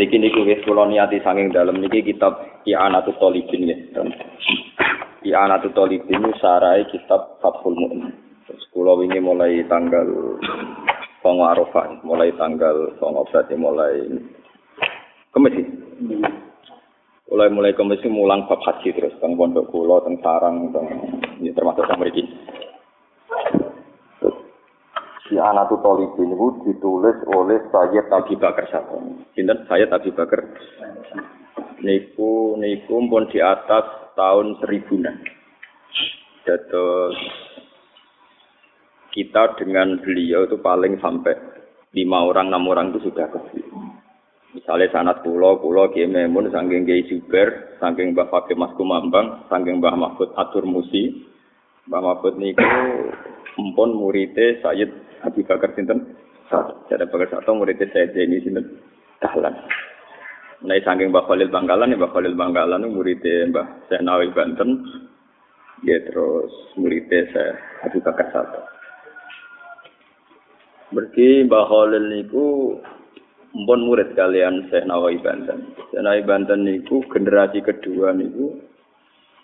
Niki 0.00 0.16
niku 0.16 0.48
wis 0.48 0.64
kula 0.64 0.88
niati 0.88 1.20
saking 1.20 1.52
dalem 1.52 1.76
niki 1.76 2.00
kitab 2.00 2.40
I'anatul 2.64 3.20
Talibin 3.20 3.68
ya. 3.68 3.76
I'anatul 5.20 5.76
Talibin 5.76 6.24
sarai 6.40 6.88
kitab 6.88 7.36
Fathul 7.44 7.76
Mu'min. 7.76 8.08
Terus 8.48 8.64
kula 8.72 8.96
wingi 8.96 9.20
mulai 9.20 9.60
tanggal 9.68 10.08
Songo 11.20 11.44
Arafah, 11.44 12.00
mulai 12.00 12.32
tanggal 12.40 12.96
Songo 12.96 13.28
berarti 13.28 13.52
mulai 13.60 14.08
Kemis. 15.36 15.68
Mulai 17.28 17.48
mulai 17.52 17.76
Kemis 17.76 18.00
mulang 18.08 18.48
bab 18.48 18.64
haji 18.64 18.96
terus 18.96 19.12
teng 19.20 19.36
pondok 19.36 19.68
kula 19.68 20.00
teng 20.00 20.16
sarang 20.24 20.72
teng 20.72 20.88
ya, 21.44 21.52
termasuk 21.52 21.84
teng 21.84 22.00
mriki. 22.00 22.24
Si 25.30 25.38
Anatu 25.38 25.78
Tolibin 25.78 26.34
itu 26.34 26.46
ditulis 26.66 27.14
oleh 27.30 27.62
Sayyid 27.70 28.10
Abi 28.10 28.34
Bakar 28.34 28.66
Sabon. 28.66 29.22
Sinten 29.30 29.62
Sayyid 29.70 29.94
Abi 29.94 30.10
Bakar. 30.10 30.42
Niku 31.86 32.58
niku 32.58 32.98
pun 33.06 33.30
di 33.30 33.38
atas 33.38 34.10
tahun 34.18 34.58
seribuan. 34.58 35.22
Terus 36.42 37.14
kita 39.14 39.54
dengan 39.54 40.02
beliau 40.02 40.50
itu 40.50 40.58
paling 40.58 40.98
sampai 40.98 41.38
lima 41.94 42.26
orang 42.26 42.50
enam 42.50 42.66
orang 42.66 42.90
itu 42.90 43.06
sudah 43.06 43.30
kecil. 43.30 43.70
Misalnya 44.50 44.90
sanat 44.90 45.22
pulau, 45.22 45.62
pulau 45.62 45.94
Kiai 45.94 46.10
sangking 46.10 46.82
Kiai 46.82 47.06
Juber, 47.06 47.78
sangking 47.78 48.18
Mbah 48.18 48.34
Fakih 48.34 48.58
Mas 48.58 48.74
Kumambang, 48.74 49.46
sangking 49.46 49.78
Mbah 49.78 49.94
Mahfud 49.94 50.34
Atur 50.34 50.66
Musi, 50.66 51.22
Mbah 51.86 52.02
Mahfud 52.02 52.34
niku 52.34 52.66
empun 53.54 53.94
murite 53.94 54.58
Sayyid 54.58 55.09
Abi 55.24 55.44
Bakar 55.44 55.72
sinten? 55.76 56.16
Saya 56.48 57.06
Bakar 57.06 57.28
satu 57.30 57.54
muridnya 57.54 57.86
saya 57.92 58.10
Jeni 58.10 58.40
sinten? 58.42 58.64
Dahlan. 59.20 59.52
Mulai 60.60 60.84
saking 60.84 61.08
Mbah 61.08 61.24
Khalil 61.24 61.48
Bangkalan, 61.48 61.96
Mbah 61.96 62.12
Khalil 62.12 62.36
Bangkalan 62.36 62.84
muridnya 62.88 63.48
Mbah 63.48 63.66
Senawi 63.88 64.28
Banten. 64.32 64.84
Ya 65.84 65.96
terus 66.04 66.52
muridnya 66.76 67.24
saya 67.32 67.56
Abi 67.88 68.00
Bakar 68.00 68.28
satu. 68.32 68.60
Berarti 70.92 71.48
Mbah 71.48 71.64
Khalil 71.68 72.04
niku 72.12 72.76
mpun 73.56 73.80
murid 73.88 74.12
kalian 74.14 74.68
Syekh 74.68 74.84
Nawawi 74.84 75.20
Banten. 75.20 75.72
Syekh 75.90 76.02
Nawawi 76.02 76.22
Banten 76.28 76.60
niku 76.64 77.00
generasi 77.08 77.64
kedua 77.64 78.12
niku 78.12 78.60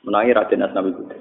menangi 0.05 0.36
Raden 0.36 0.67
Asnawi 0.69 0.91
Buddha. 0.95 1.17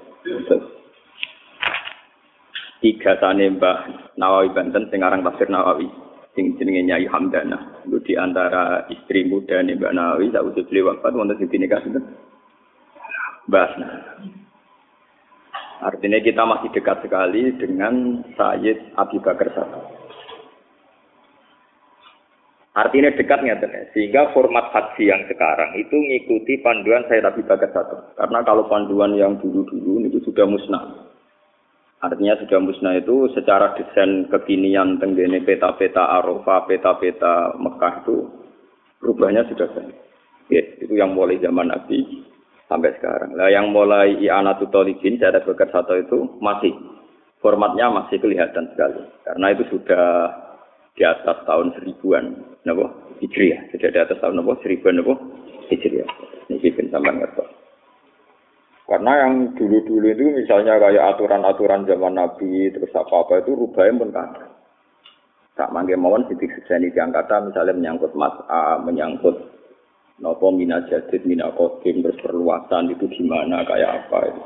Tiga 2.86 3.18
tane 3.18 3.50
Mbah 3.58 4.14
Nawawi 4.14 4.54
Banten 4.54 4.86
sing 4.94 5.02
aran 5.02 5.26
Tafsir 5.26 5.50
Nawawi 5.50 5.90
sing 6.38 6.54
jenenge 6.54 6.86
Nyai 6.86 7.10
Hamdana. 7.10 7.82
Itu 7.82 7.98
di 8.06 8.14
antara 8.14 8.86
istri 8.94 9.26
muda 9.26 9.58
nih 9.58 9.74
Mbak 9.74 9.90
Nawawi 9.90 10.30
sakwise 10.30 10.62
beliau 10.70 10.94
wafat 10.94 11.12
wonten 11.18 11.34
sing 11.42 11.50
dinikah 11.50 11.82
sinten? 11.82 12.06
Mbah 13.50 13.70
Artinya 15.76 16.18
kita 16.22 16.42
masih 16.46 16.72
dekat 16.72 17.04
sekali 17.04 17.52
dengan 17.58 18.24
Sayyid 18.38 18.96
Abi 18.96 19.18
Bakar 19.20 19.50
Satu. 19.52 19.80
Artinya 22.72 23.12
dekatnya 23.12 23.60
sehingga 23.92 24.32
format 24.32 24.72
haji 24.72 25.04
yang 25.08 25.20
sekarang 25.28 25.76
itu 25.76 25.92
mengikuti 25.92 26.60
panduan 26.64 27.04
Sayyid 27.10 27.28
Abi 27.28 27.42
Bakar 27.44 27.70
Satu. 27.76 27.98
Karena 28.16 28.40
kalau 28.46 28.64
panduan 28.72 29.14
yang 29.20 29.36
dulu-dulu 29.36 30.06
itu 30.08 30.22
sudah 30.24 30.48
musnah. 30.48 31.05
Artinya 31.96 32.36
sudah 32.44 32.58
musnah 32.60 32.94
itu 33.00 33.32
secara 33.32 33.72
desain 33.72 34.28
kekinian 34.28 35.00
tenggene 35.00 35.40
peta-peta 35.40 36.20
Arafah, 36.20 36.68
peta-peta 36.68 37.56
Mekah 37.56 38.04
itu 38.04 38.16
rubahnya 39.00 39.48
sudah 39.48 39.64
banyak. 39.72 39.98
Ya, 40.52 40.62
itu 40.78 40.92
yang 40.92 41.16
mulai 41.16 41.40
zaman 41.40 41.72
Nabi 41.72 42.26
sampai 42.68 42.94
sekarang. 43.00 43.34
Lah 43.34 43.48
yang 43.50 43.72
mulai 43.72 44.14
I'anatul 44.20 44.70
Talibin, 44.70 45.18
saya 45.18 45.40
Bakar 45.42 45.72
satu 45.72 45.96
itu 45.96 46.38
masih 46.38 46.70
formatnya 47.40 47.90
masih 47.90 48.20
kelihatan 48.20 48.70
sekali. 48.76 49.02
Karena 49.24 49.46
itu 49.56 49.64
sudah 49.72 50.30
di 50.94 51.02
atas 51.02 51.42
tahun 51.48 51.74
seribuan, 51.80 52.44
nabo 52.68 52.92
Hijriah. 53.24 53.72
Sudah 53.72 53.88
di 53.88 53.98
atas 53.98 54.20
tahun 54.20 54.36
nabo 54.36 54.54
seribuan 54.60 55.00
nabo 55.00 55.16
Hijriah. 55.72 56.06
Ini 56.52 56.60
kita 56.60 56.92
sampai 56.92 57.16
ngerti. 57.16 57.55
Karena 58.86 59.26
yang 59.26 59.58
dulu-dulu 59.58 60.06
itu 60.14 60.24
misalnya 60.30 60.78
kayak 60.78 61.18
aturan-aturan 61.18 61.90
zaman 61.90 62.22
Nabi 62.22 62.70
terus 62.70 62.94
apa-apa 62.94 63.42
itu 63.42 63.58
rubahnya 63.58 63.98
pun 63.98 64.10
kan. 64.14 64.28
Tak 65.58 65.74
mangke 65.74 65.98
mawon 65.98 66.22
sidik 66.30 66.54
sejani 66.54 66.94
diangkata 66.94 67.50
misalnya 67.50 67.74
menyangkut 67.74 68.14
mas'a, 68.14 68.78
menyangkut 68.78 69.34
nopo 70.22 70.54
mina 70.54 70.86
jadid, 70.86 71.26
mina 71.26 71.50
kodim, 71.58 72.04
terus 72.04 72.20
perluasan 72.22 72.92
itu 72.94 73.10
gimana, 73.10 73.66
kayak 73.66 74.06
apa 74.06 74.18
itu. 74.30 74.42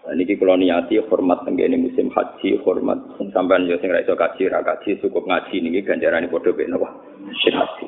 Nah, 0.00 0.16
ini 0.16 0.32
kalau 0.40 0.56
niati 0.56 0.96
hormat 1.04 1.44
tenggene 1.44 1.76
musim 1.76 2.08
haji, 2.08 2.64
hormat 2.64 2.98
sampai 3.20 3.68
yo 3.68 3.76
sing 3.84 3.92
ra 3.92 4.00
kaji, 4.00 4.48
ra 4.48 4.64
kaji 4.64 4.96
cukup 5.04 5.28
ngaji 5.28 5.60
niki 5.60 5.84
ganjarane 5.84 6.32
padha 6.32 6.56
mek 6.56 6.68
napa? 6.72 6.88
Haji. 7.28 7.86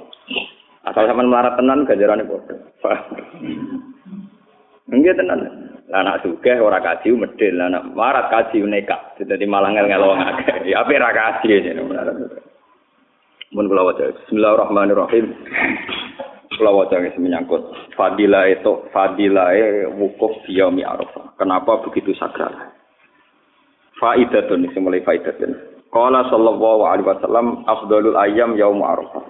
Asal 0.84 1.09
sampean 1.09 1.32
melarat 1.32 1.56
tenan 1.56 1.88
ganjarane 1.88 2.28
padha. 2.28 2.54
Enggak 4.92 5.16
tenan. 5.16 5.41
Lah 5.88 6.00
anak 6.04 6.25
sugih 6.25 6.60
ora 6.60 6.80
kaji 6.80 7.16
medhil, 7.16 7.56
lah 7.56 7.69
anak 7.72 7.84
marat 7.97 8.28
kaji 8.28 8.64
nekat. 8.64 9.16
Dadi 9.25 9.44
malah 9.48 9.72
ngel-ngel 9.72 10.04
wong 10.04 10.20
akeh. 10.20 10.56
Ya 10.70 10.84
ape 10.84 10.97
ra 11.00 11.12
kaji 11.12 11.64
jene 11.64 11.80
melarat. 11.84 12.16
Mun 13.53 13.69
kula 13.69 13.84
waca 13.84 14.08
Bismillahirrahmanirrahim. 14.08 15.26
Kula 16.56 16.72
waca 16.72 16.97
wis 17.04 17.16
menyangkut 17.20 17.60
fadilah 17.97 18.48
itu 18.48 18.88
fadilah 18.92 19.53
wukuf 19.97 20.32
yaumi 20.48 20.80
Arafah. 20.84 21.36
Kenapa 21.36 21.84
begitu 21.84 22.16
sakral? 22.16 22.53
Faidatun 24.00 24.69
sing 24.72 24.80
mulai 24.84 25.04
faidatun. 25.04 25.53
Qala 25.92 26.24
sallallahu 26.32 26.88
alaihi 26.88 27.09
wasallam 27.09 27.69
afdalul 27.69 28.16
ayyam 28.16 28.56
yaum 28.56 28.80
Arafah. 28.80 29.24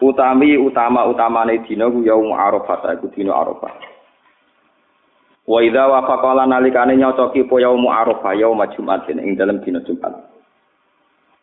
Utami 0.00 0.56
utama 0.56 1.04
utamane 1.04 1.60
dina 1.68 1.92
ku 1.92 2.00
yaum 2.00 2.32
Arafah, 2.32 2.96
iku 2.96 3.12
dina 3.12 3.36
Arafah. 3.36 3.95
Wa 5.46 5.62
idza 5.62 5.86
wafaqala 5.86 6.42
nalikane 6.46 6.98
nyocoki 6.98 7.46
po 7.46 7.62
yaum 7.62 7.86
Arafah 7.86 8.34
yaum 8.34 8.58
Jumatin 8.74 9.22
ing 9.22 9.38
dalem 9.38 9.62
dina 9.62 9.78
Jumat. 9.86 10.10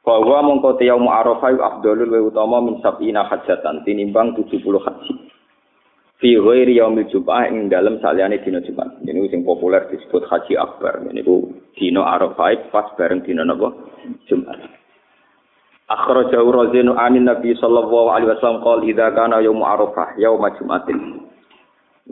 Bahwa 0.04 0.44
mongko 0.44 0.76
te 0.76 0.92
yaum 0.92 1.08
Arafah 1.08 1.56
afdalul 1.56 2.12
wa 2.12 2.20
utama 2.28 2.60
min 2.60 2.84
sab'ina 2.84 3.24
hajatan 3.32 3.88
tinimbang 3.88 4.36
70 4.36 4.60
haji. 4.60 5.14
Fi 6.20 6.36
ghairi 6.36 6.84
yaumil 6.84 7.08
Jumat 7.08 7.56
ing 7.56 7.72
dalem 7.72 8.04
saliyane 8.04 8.44
dina 8.44 8.60
Jumat. 8.60 8.92
Ini 9.08 9.24
sing 9.32 9.48
populer 9.48 9.88
disebut 9.88 10.28
haji 10.28 10.60
akbar. 10.60 11.00
Ini 11.08 11.24
ku 11.24 11.56
dina 11.80 12.04
Arafah 12.04 12.76
pas 12.76 12.92
bareng 13.00 13.24
dina 13.24 13.48
napa? 13.48 13.72
Jumat. 14.28 14.60
Akhrajahu 15.88 16.52
Razinu 16.52 17.00
anin 17.00 17.24
Nabi 17.24 17.56
sallallahu 17.56 18.12
alaihi 18.12 18.36
wasallam 18.36 18.60
qol 18.68 18.84
idza 18.84 19.16
kana 19.16 19.40
yaum 19.40 19.64
Arafah 19.64 20.20
yaum 20.20 20.44
Jumatin. 20.60 21.32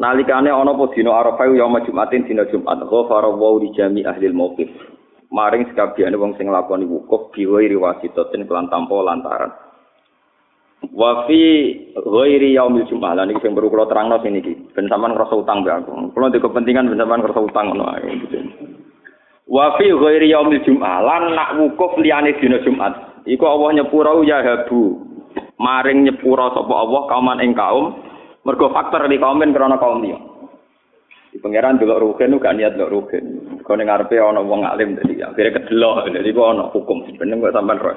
Nalikane 0.02 0.50
ana 0.50 0.74
apa 0.74 0.90
dina 0.98 1.14
Arafah 1.14 1.46
ya 1.54 1.70
Jumatin 1.86 2.26
dina 2.26 2.50
Jumat, 2.50 2.82
ghafara 2.90 3.30
wa 3.30 3.54
li 3.62 3.70
jami 3.78 4.02
ahli 4.02 4.34
mauqif. 4.34 4.74
Maring 5.30 5.70
sekabehane 5.70 6.18
wong 6.18 6.34
sing 6.42 6.50
nglakoni 6.50 6.90
wukuf 6.90 7.30
biwai 7.32 7.70
riwasitatin 7.70 8.50
kelan 8.50 8.66
tanpa 8.74 8.98
lantaran. 8.98 9.54
Wa 10.90 11.30
fi 11.30 11.40
ghairi 11.94 12.58
yaumil 12.58 12.90
Jumat. 12.90 13.14
Lah 13.14 13.30
niki 13.30 13.46
sing 13.46 13.54
perlu 13.54 13.70
kula 13.70 13.86
terangno 13.86 14.18
sini 14.26 14.42
iki. 14.42 14.74
Ben 14.74 14.90
sampean 14.90 15.14
ngrasa 15.14 15.38
utang 15.38 15.62
mbek 15.62 15.86
aku. 15.86 16.18
Kula 16.18 16.34
di 16.34 16.42
kepentingan 16.42 16.90
ben 16.90 16.98
sampean 16.98 17.22
ngrasa 17.22 17.42
utang 17.46 17.66
ngono 17.70 17.86
ae 17.94 18.10
gitu. 18.26 18.38
Wa 19.46 19.78
fi 19.78 19.86
ghairi 19.86 20.34
yaumil 20.34 20.66
Jumat. 20.66 21.06
Lan 21.06 21.38
nak 21.38 21.62
wukuf 21.62 21.94
liyane 22.02 22.34
dina 22.42 22.58
Jumat. 22.66 23.22
Iku 23.30 23.46
Allah 23.46 23.78
nyepuro 23.78 24.26
ya 24.26 24.42
habu. 24.42 24.98
Maring 25.62 26.10
nyepuro 26.10 26.58
sapa 26.58 26.74
Allah 26.74 27.02
kauman 27.06 27.40
ing 27.46 27.54
kaum 27.54 28.11
Mergo 28.42 28.74
faktor 28.74 29.06
di 29.06 29.22
komen 29.22 29.54
karena 29.54 29.78
kaum 29.78 30.02
dia. 30.02 30.18
Di 31.32 31.38
pangeran 31.40 31.80
delok 31.80 32.02
rugen 32.02 32.42
gak 32.42 32.58
niat 32.58 32.74
delok 32.76 32.92
rugen. 32.92 33.26
Kau 33.62 33.78
ning 33.78 33.88
ngarepe 33.88 34.18
ana 34.18 34.42
wong 34.42 34.66
alim 34.66 34.98
dadi 34.98 35.22
akhirnya 35.22 35.62
kedelok 35.62 36.10
dadi 36.10 36.34
kok 36.34 36.50
ana 36.50 36.64
hukum 36.74 37.06
sebenarnya 37.06 37.44
kok 37.48 37.56
sampean 37.56 37.80
roh. 37.80 37.96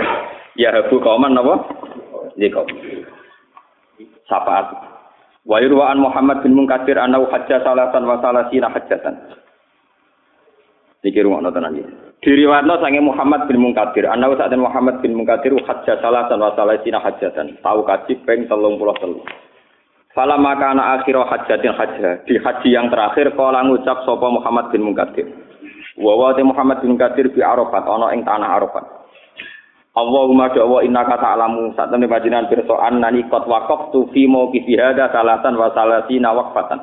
Ya 0.54 0.70
habu 0.70 0.96
kauman 1.00 1.32
napa? 1.32 1.54
Di 2.36 2.52
kaum. 2.52 2.68
Sapaat. 4.28 4.66
Wa 5.44 5.60
yurwa'an 5.60 6.00
Muhammad 6.00 6.44
bin 6.44 6.56
Munkatsir 6.56 6.96
anau 6.96 7.28
hajja 7.28 7.60
salatan 7.64 8.04
wa 8.04 8.20
salasina 8.20 8.68
hajjatan. 8.72 9.16
Niki 11.04 11.20
rumakno 11.20 11.52
tenan 11.52 11.76
iki. 11.76 11.84
Diriwatno 12.24 12.80
sange 12.80 13.04
Muhammad 13.04 13.44
bin 13.44 13.60
Munkatsir, 13.60 14.08
anau 14.08 14.32
saat 14.40 14.56
Muhammad 14.56 15.04
bin 15.04 15.12
Munkatsir 15.12 15.52
hajja 15.52 16.00
salatan 16.00 16.40
wa 16.40 16.56
salasina 16.56 16.96
hajjatan. 16.96 17.60
Tau 17.60 17.84
kaji 17.84 18.16
ping 18.24 18.48
33. 18.48 19.52
Fala 20.14 20.38
maka 20.38 20.70
anak 20.70 21.02
akhir 21.02 21.18
hajatin 21.26 21.74
di 22.22 22.38
haji 22.38 22.68
yang 22.70 22.86
terakhir 22.86 23.34
kala 23.34 23.66
ngucap 23.66 24.06
sopo 24.06 24.30
Muhammad 24.30 24.70
bin 24.70 24.86
Munkadir. 24.86 25.26
Wa 25.98 26.14
wa 26.14 26.30
Muhammad 26.38 26.86
bin 26.86 26.94
Munkadir 26.94 27.34
bi 27.34 27.42
Arafat 27.42 27.82
ana 27.82 28.14
ing 28.14 28.22
tanah 28.22 28.62
Arafat. 28.62 28.86
Allahumma 29.94 30.54
dawa 30.54 30.86
innaka 30.86 31.18
ta'lamu 31.18 31.74
saat 31.74 31.90
temen 31.90 32.10
panjenengan 32.10 32.50
pirsa 32.50 32.74
annani 32.82 33.26
qad 33.30 33.46
waqaftu 33.46 34.10
fi 34.14 34.26
mawqifi 34.26 34.74
hadza 34.78 35.10
salatan 35.10 35.58
wa 35.58 35.70
salasina 35.74 36.30
waqfatan. 36.30 36.78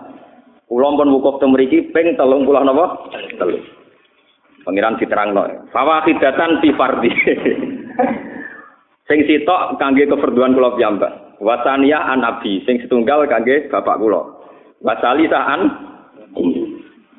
Kula 0.68 0.96
pun 0.96 1.12
wukuf 1.16 1.40
teng 1.40 1.56
mriki 1.56 1.92
ping 1.92 2.16
30 2.16 2.48
napa? 2.68 3.04
3. 3.36 4.64
Pangeran 4.64 4.96
diterangno. 5.00 5.72
Fawaqidatan 5.72 6.64
fi 6.64 6.70
fardhi. 6.76 7.12
sing 9.12 9.20
sitok 9.28 9.80
kangge 9.80 10.08
keperduan 10.08 10.56
kula 10.56 10.76
piyambak. 10.80 11.31
Wasania 11.42 12.06
an 12.06 12.22
abi 12.22 12.62
sing 12.70 12.78
setunggal 12.86 13.26
kangge 13.26 13.66
bapak 13.74 13.98
kula. 13.98 14.22
Wasalisa 14.86 15.42
an 15.42 15.62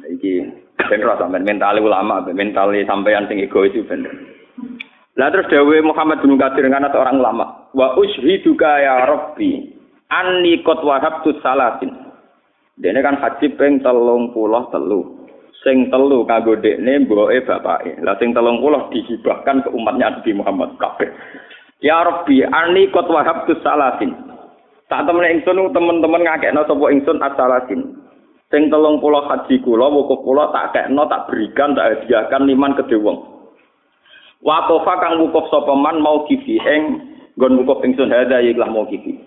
iki 0.07 0.47
ben 0.79 1.03
ora 1.03 1.19
sampean 1.19 1.43
mentale 1.43 1.83
ulama, 1.83 2.23
mentale 2.31 2.87
sampean 2.87 3.27
sing 3.27 3.43
egois 3.43 3.75
itu 3.75 3.83
bener. 3.83 4.15
Lah 5.19 5.29
terus 5.29 5.51
Dawe 5.51 5.77
Muhammad 5.85 6.25
bin 6.25 6.41
Katsir 6.41 6.65
atau 6.71 7.03
orang 7.03 7.21
lama. 7.21 7.69
Wa 7.77 7.99
ushiduka 8.01 8.81
ya 8.81 9.05
Rabbi 9.11 9.75
anni 10.09 10.63
qad 10.65 10.81
wahabtu 10.81 11.37
salatin. 11.43 11.91
Dene 12.79 13.05
kan 13.05 13.21
haji 13.21 13.47
ping 13.59 13.83
33. 13.85 14.33
Sing 15.63 15.93
telu 15.93 16.25
kanggo 16.25 16.57
dekne 16.59 17.05
mboke 17.05 17.45
bapake. 17.45 18.01
Lah 18.01 18.17
sing 18.17 18.33
30 18.33 18.91
dihibahkan 18.91 19.67
ke 19.67 19.69
umatnya 19.71 20.19
Nabi 20.19 20.31
Muhammad 20.35 20.75
kabeh. 20.81 21.11
Ya 21.83 21.99
Rabbi 22.07 22.47
anni 22.47 22.87
qad 22.95 23.11
wahabtu 23.11 23.59
salatin. 23.61 24.15
Tak 24.87 25.03
temen 25.03 25.27
ingsun 25.27 25.75
teman-teman 25.75 26.23
ngakekno 26.23 26.63
sapa 26.63 26.85
ingsun 26.95 27.19
as-salatin. 27.19 27.81
Sing 28.55 28.69
30 28.71 29.03
haji 29.03 29.55
kula 29.65 29.89
wukuf 29.91 30.23
kula 30.23 30.53
tak 30.55 30.77
kekno 30.77 31.09
tak 31.11 31.27
berikan 31.27 31.75
tak 31.75 32.05
hadiahkan 32.05 32.47
liman 32.47 32.77
kedhe 32.79 33.01
wong. 33.01 33.19
Wakofa 34.47 34.95
kang 35.03 35.19
wukuf 35.27 35.51
sapa 35.51 35.75
man 35.75 35.99
mau 35.99 36.23
kifi 36.29 36.61
ing 36.61 36.83
nggon 37.35 37.65
wukuf 37.65 37.83
ingsun 37.83 38.13
hadza 38.13 38.39
ikhlas 38.45 38.71
mau 38.71 38.87
kifi. 38.87 39.19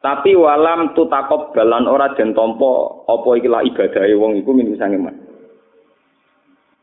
Tapi 0.00 0.34
walam 0.34 0.96
tu 0.98 1.06
takop 1.06 1.54
balan 1.54 1.86
ora 1.86 2.10
den 2.16 2.34
tampa 2.34 3.04
apa 3.06 3.28
ikilah 3.38 3.62
ibadahe 3.68 4.18
wong 4.18 4.40
iku 4.40 4.50
min 4.50 4.74
sange 4.80 4.98
man. 4.98 5.14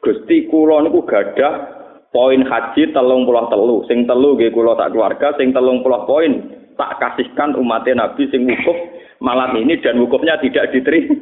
Gusti 0.06 0.48
kula 0.48 0.86
niku 0.86 1.04
gadah 1.04 1.81
poin 2.12 2.44
haji 2.44 2.92
telung 2.92 3.24
puluh 3.24 3.48
telu. 3.48 3.84
Sing 3.88 4.06
telu 4.06 4.36
nggih 4.36 4.52
kula 4.52 4.76
tak 4.76 4.92
keluarga, 4.94 5.34
sing 5.40 5.56
telung 5.56 5.82
puluh 5.82 6.04
poin 6.06 6.32
tak 6.76 7.00
kasihkan 7.00 7.56
umat 7.60 7.88
Nabi 7.88 8.28
sing 8.32 8.48
wukuf 8.48 8.78
malam 9.24 9.56
ini 9.56 9.80
dan 9.80 10.00
wukufnya 10.00 10.40
tidak 10.44 10.72
diterima. 10.76 11.16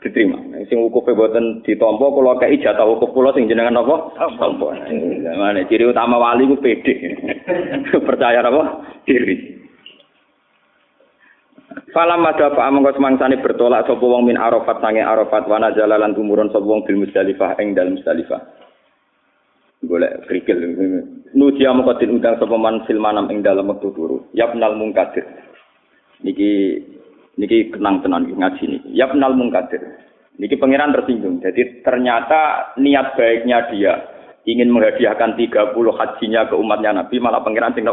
Diterima. 0.00 0.38
Sing 0.68 0.80
wukufe 0.80 1.12
boten 1.12 1.60
ditampa 1.64 2.06
kula 2.12 2.40
kei 2.40 2.60
jatah 2.60 2.88
wukuf 2.88 3.12
kula 3.12 3.36
sing 3.36 3.48
jenengan 3.48 3.80
apa? 3.80 4.12
Tampa. 4.40 4.72
Mana 5.36 5.64
ciri 5.68 5.88
utama 5.88 6.20
wali 6.20 6.48
ku 6.48 6.56
pede. 6.60 6.94
Percaya 8.08 8.44
apa? 8.44 8.62
Diri. 9.04 9.54
Falam 11.90 12.26
madha 12.26 12.50
fa 12.54 12.70
amangka 12.70 12.98
semangsane 12.98 13.38
bertolak 13.38 13.86
sapa 13.86 14.02
wong 14.02 14.26
min 14.26 14.38
Arafat 14.38 14.82
sange 14.82 15.02
Arafat 15.02 15.46
wana 15.46 15.70
jalalan 15.74 16.14
tumurun 16.14 16.50
sapa 16.50 16.66
wong 16.66 16.82
bil 16.86 17.02
Musdalifah 17.02 17.54
ing 17.62 17.74
dalem 17.74 17.98
Musdalifah. 17.98 18.63
Golek 19.84 20.26
krikil. 20.26 20.58
Nudia 21.34 21.74
mongko 21.74 21.98
den 21.98 22.18
undang 22.18 22.38
sapa 22.38 22.56
man 22.56 22.86
fil 22.86 23.02
manam 23.02 23.28
ing 23.30 23.42
dalem 23.42 23.70
wektu 23.70 23.90
turu. 23.92 24.30
Yabnal 24.32 24.78
mungkadir. 24.78 25.26
Niki 26.22 26.80
niki 27.36 27.74
kenang 27.74 28.00
tenan 28.00 28.26
ngaji 28.26 28.64
niki. 28.64 28.88
Yabnal 28.94 29.34
mungkadir. 29.34 29.82
Niki 30.38 30.56
pangeran 30.58 30.94
tersinggung. 30.94 31.42
Jadi 31.42 31.84
ternyata 31.84 32.72
niat 32.78 33.14
baiknya 33.18 33.70
dia 33.70 33.92
ingin 34.44 34.70
menghadiahkan 34.70 35.40
30 35.40 35.74
hajinya 35.74 36.46
ke 36.48 36.54
umatnya 36.54 36.90
Nabi 37.02 37.16
malah 37.22 37.42
pangeran 37.42 37.74
sing? 37.74 37.86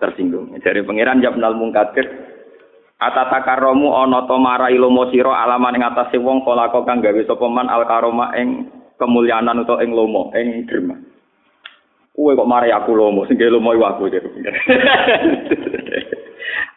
Tersinggung. 0.00 0.52
Dari 0.58 0.80
pangeran 0.82 1.22
Yabnal 1.22 1.54
mungkadir 1.54 2.32
Atata 3.02 3.42
karomu 3.42 3.90
ana 3.98 4.30
to 4.30 4.38
marai 4.38 4.78
lomo 4.78 5.10
sira 5.10 5.34
alaman 5.42 5.74
ing 5.74 5.82
wong 6.22 6.46
kala 6.46 6.70
kang 6.70 7.02
gawe 7.02 7.22
sapa 7.26 7.46
man 7.50 7.66
al 7.66 7.82
karoma 7.82 8.30
ing 8.38 8.70
kemuliaan 8.94 9.50
utawa 9.58 9.82
ing 9.82 9.90
lomo 9.90 10.30
ing 10.38 10.70
derma. 10.70 10.94
Kuwe 12.12 12.36
kok 12.36 12.48
marai 12.48 12.72
aku 12.72 12.92
lomo 12.92 13.24
sing 13.24 13.40
lomo 13.40 13.72
iku 13.72 13.84
aku 13.88 14.02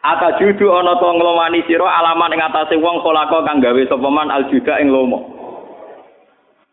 Ata 0.06 0.38
judu 0.38 0.70
ana 0.70 0.96
to 0.96 1.08
nglomani 1.12 1.66
sira 1.66 1.84
alaman 1.84 2.32
ing 2.32 2.40
atase 2.40 2.78
wong 2.78 3.02
kala 3.02 3.26
kang 3.28 3.58
gawe 3.58 3.82
sapa 3.90 4.08
man 4.08 4.30
al 4.30 4.46
juda 4.48 4.78
ing 4.78 4.88
lomo. 4.88 5.34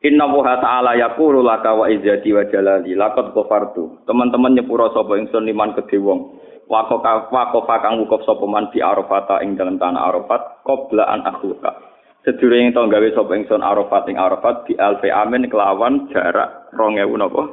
Inna 0.04 0.28
wa 0.28 0.60
ta'ala 0.60 1.00
yaqulu 1.00 1.42
laka 1.42 1.74
wa 1.74 1.90
izzati 1.90 2.30
wa 2.30 2.44
jalali 2.46 2.94
laqad 2.94 3.34
ghafartu. 3.34 4.04
Teman-teman 4.06 4.54
nyepura 4.54 4.92
sapa 4.94 5.18
ingsun 5.18 5.48
liman 5.50 5.74
kedhe 5.74 5.98
wong. 5.98 6.44
wakofa 6.68 7.28
wakofa 7.32 7.76
kang 7.84 8.00
wukuf 8.00 8.24
sapa 8.24 8.46
man 8.48 8.72
di 8.72 8.80
Arafat 8.80 9.28
ing 9.44 9.60
dalam 9.60 9.76
tanah 9.80 10.10
Arafat 10.10 10.64
qabla 10.64 11.04
an 11.06 11.22
akhluka 11.28 11.76
sedurunge 12.24 12.72
to 12.72 12.82
gawe 12.88 13.10
sapa 13.12 13.32
ingsun 13.36 13.64
Arafat 13.64 14.08
ing 14.08 14.18
Arafat 14.18 14.64
di 14.68 14.74
alfi 14.80 15.12
amin 15.12 15.52
kelawan 15.52 16.08
jarak 16.12 16.72
2000 16.74 17.20
napa 17.20 17.44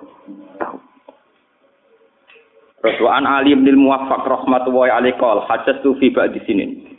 Rasulullah 2.80 3.20
Ali 3.20 3.52
bin 3.52 3.76
Muwaffaq 3.76 4.24
rahmatullahi 4.24 4.88
alaihi 4.88 5.20
qol 5.20 5.44
hajjatu 5.44 6.00
fi 6.00 6.08
ba'di 6.08 6.40
sinin. 6.48 6.90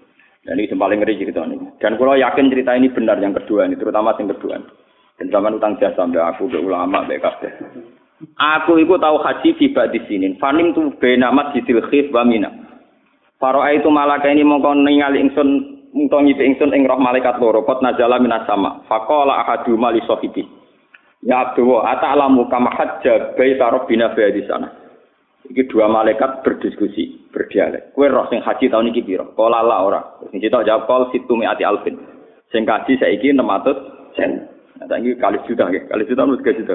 Dan 0.41 0.57
ini 0.57 0.73
paling 0.73 1.01
ngeri 1.01 1.21
cerita 1.21 1.45
ini. 1.45 1.57
Dan 1.77 2.01
kalau 2.01 2.17
yakin 2.17 2.49
cerita 2.49 2.73
ini 2.73 2.89
benar 2.89 3.17
yang 3.21 3.33
kedua 3.33 3.69
ini, 3.69 3.77
terutama 3.77 4.13
yang 4.17 4.29
kedua. 4.33 4.57
Dan 5.21 5.29
zaman 5.29 5.57
utang 5.61 5.77
jasa, 5.77 6.01
aku, 6.01 6.49
ulama, 6.49 7.05
baik 7.05 7.21
Aku 8.37 8.77
iku 8.77 9.01
tahu 9.01 9.21
haji 9.21 9.57
tiba 9.57 9.89
di 9.89 10.01
sini. 10.05 10.37
Fanim 10.37 10.73
tu 10.77 10.93
bena 11.01 11.33
masjidil 11.33 11.81
khif 11.89 12.13
wa 12.13 12.21
mina. 12.25 12.49
Faro'a 13.41 13.73
itu 13.73 13.89
malaka 13.89 14.29
ini 14.29 14.45
mongko 14.45 14.77
ningali 14.77 15.17
ingsun 15.25 15.49
mungto 15.89 16.21
ngipi 16.21 16.45
ingsun 16.45 16.69
ing 16.77 16.85
roh 16.85 17.01
malaikat 17.01 17.41
loro 17.41 17.65
kot 17.65 17.81
nazala 17.81 18.21
minas 18.21 18.45
sama. 18.45 18.85
Faqala 18.85 19.41
ahadu 19.41 19.73
mali 19.73 20.05
sahibi. 20.05 20.45
Ya 21.25 21.49
Abdullah, 21.49 21.97
ata'lamu 21.97 22.45
kama 22.49 22.69
hajja 22.77 23.33
baita 23.33 23.73
rabbina 23.73 24.13
di 24.13 24.45
sana. 24.45 24.80
Iki 25.49 25.73
dua 25.73 25.89
malaikat 25.89 26.45
berdiskusi, 26.45 27.27
berdialek. 27.33 27.97
Kue 27.97 28.05
roh 28.05 28.29
sing 28.29 28.45
haji 28.45 28.69
tahun 28.69 28.93
iki 28.93 29.01
piro? 29.01 29.33
Kala 29.33 29.65
la 29.65 29.81
ora. 29.81 30.01
Sing 30.29 30.38
kita 30.38 30.61
jawab 30.61 30.85
kol 30.85 31.03
situ 31.09 31.33
ati 31.41 31.65
alfin. 31.65 31.97
Sing 32.53 32.67
kaji 32.67 33.01
saiki 33.01 33.33
600 33.33 34.13
sen. 34.13 34.31
Nah, 34.81 34.97
ini 34.97 35.13
kali 35.17 35.38
juta, 35.45 35.69
kali 35.69 36.03
juta 36.09 36.25
menurut 36.25 36.41
juta. 36.41 36.73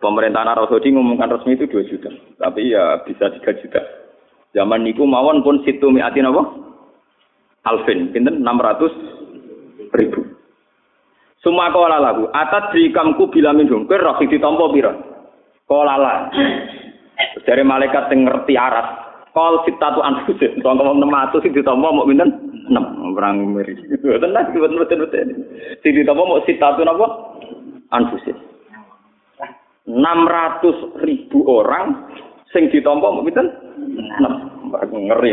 Pemerintahan 0.00 0.52
Arab 0.52 0.68
Saudi 0.68 0.92
ngumumkan 0.92 1.32
resmi 1.32 1.56
itu 1.56 1.68
2 1.68 1.90
juta. 1.92 2.08
Tapi 2.40 2.72
ya 2.72 3.04
bisa 3.04 3.28
3 3.28 3.60
juta. 3.60 3.80
Zaman 4.56 4.84
niku 4.84 5.04
mawon 5.04 5.44
pun 5.44 5.60
situ 5.64 5.92
miatin 5.92 6.28
apa? 6.28 6.42
Alvin, 7.68 8.08
pinten 8.12 8.40
600 8.40 9.92
ribu. 9.96 10.20
Semua 11.40 11.72
kola 11.72 12.00
lagu. 12.00 12.28
Atat 12.32 12.72
di 12.76 12.92
kamku 12.92 13.28
bila 13.32 13.52
minum. 13.52 13.84
Kue 13.84 14.00
roh 14.00 14.16
ditompo 14.20 14.72
piro. 14.72 14.92
Kola 15.68 15.96
lah. 15.96 16.18
Dari 17.44 17.62
malaikat 17.64 18.10
yang 18.12 18.28
ngerti 18.28 18.54
arat. 18.54 19.10
Kol 19.30 19.62
sitatu 19.62 20.02
anfusin. 20.02 20.58
Kalau 20.58 20.74
ngomong 20.74 21.06
enam 21.06 21.14
ratus 21.14 21.46
sih 21.46 21.54
ditompo 21.54 21.94
mau 21.94 22.06
pinten 22.06 22.34
enam. 22.66 23.14
Perang 23.14 23.54
meri. 23.54 23.78
Tenang, 24.00 24.50
betul 24.50 24.82
betul 24.82 24.98
betul. 25.06 25.28
Si 25.80 25.88
ditompo 25.94 26.26
mau 26.26 26.42
sitatu 26.42 26.82
apa? 26.82 27.06
Anfusin. 27.94 28.50
600 29.90 31.02
ribu 31.02 31.42
orang 31.50 32.06
sing 32.54 32.70
ditampa 32.70 33.10
mboten 33.10 33.46
ngeri 34.90 35.32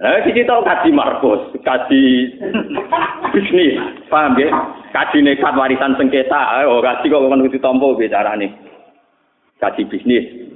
Nah, 0.00 0.16
siji 0.24 0.48
tau 0.48 0.64
kaji 0.64 0.96
Markus, 0.96 1.52
kaji 1.60 2.32
bisnis, 3.36 3.76
paham 4.08 4.32
ya? 4.40 4.48
Kaji 4.96 5.20
nekat 5.20 5.52
warisan 5.52 5.92
sengketa, 6.00 6.64
oh 6.72 6.80
kaji 6.80 7.12
kok 7.12 7.20
kan 7.20 7.44
ditampa 7.44 8.00
bicarane. 8.00 8.48
Kaji 9.60 9.84
bisnis, 9.92 10.49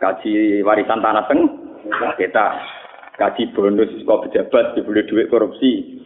kaji 0.00 0.64
warisan 0.64 1.04
tanah 1.04 1.28
sengketa, 1.28 2.46
kaji 3.20 3.52
bonus 3.52 3.92
kok 4.08 4.26
pejabat 4.26 4.72
dibeli 4.72 5.04
duit 5.04 5.28
korupsi, 5.28 6.00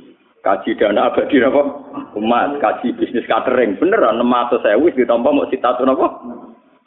kaji 0.45 0.77
dana 0.77 1.09
abadi 1.09 1.41
apa 1.41 1.63
umat. 2.19 2.61
Kaji 2.61 2.93
bisnis 3.01 3.25
catering. 3.25 3.81
Bener 3.81 4.03
enam 4.05 4.29
ratus 4.29 4.61
sewu 4.61 4.93
ditampa 4.93 5.33
mau 5.33 5.49
sitatu 5.49 5.89
apa 5.89 6.07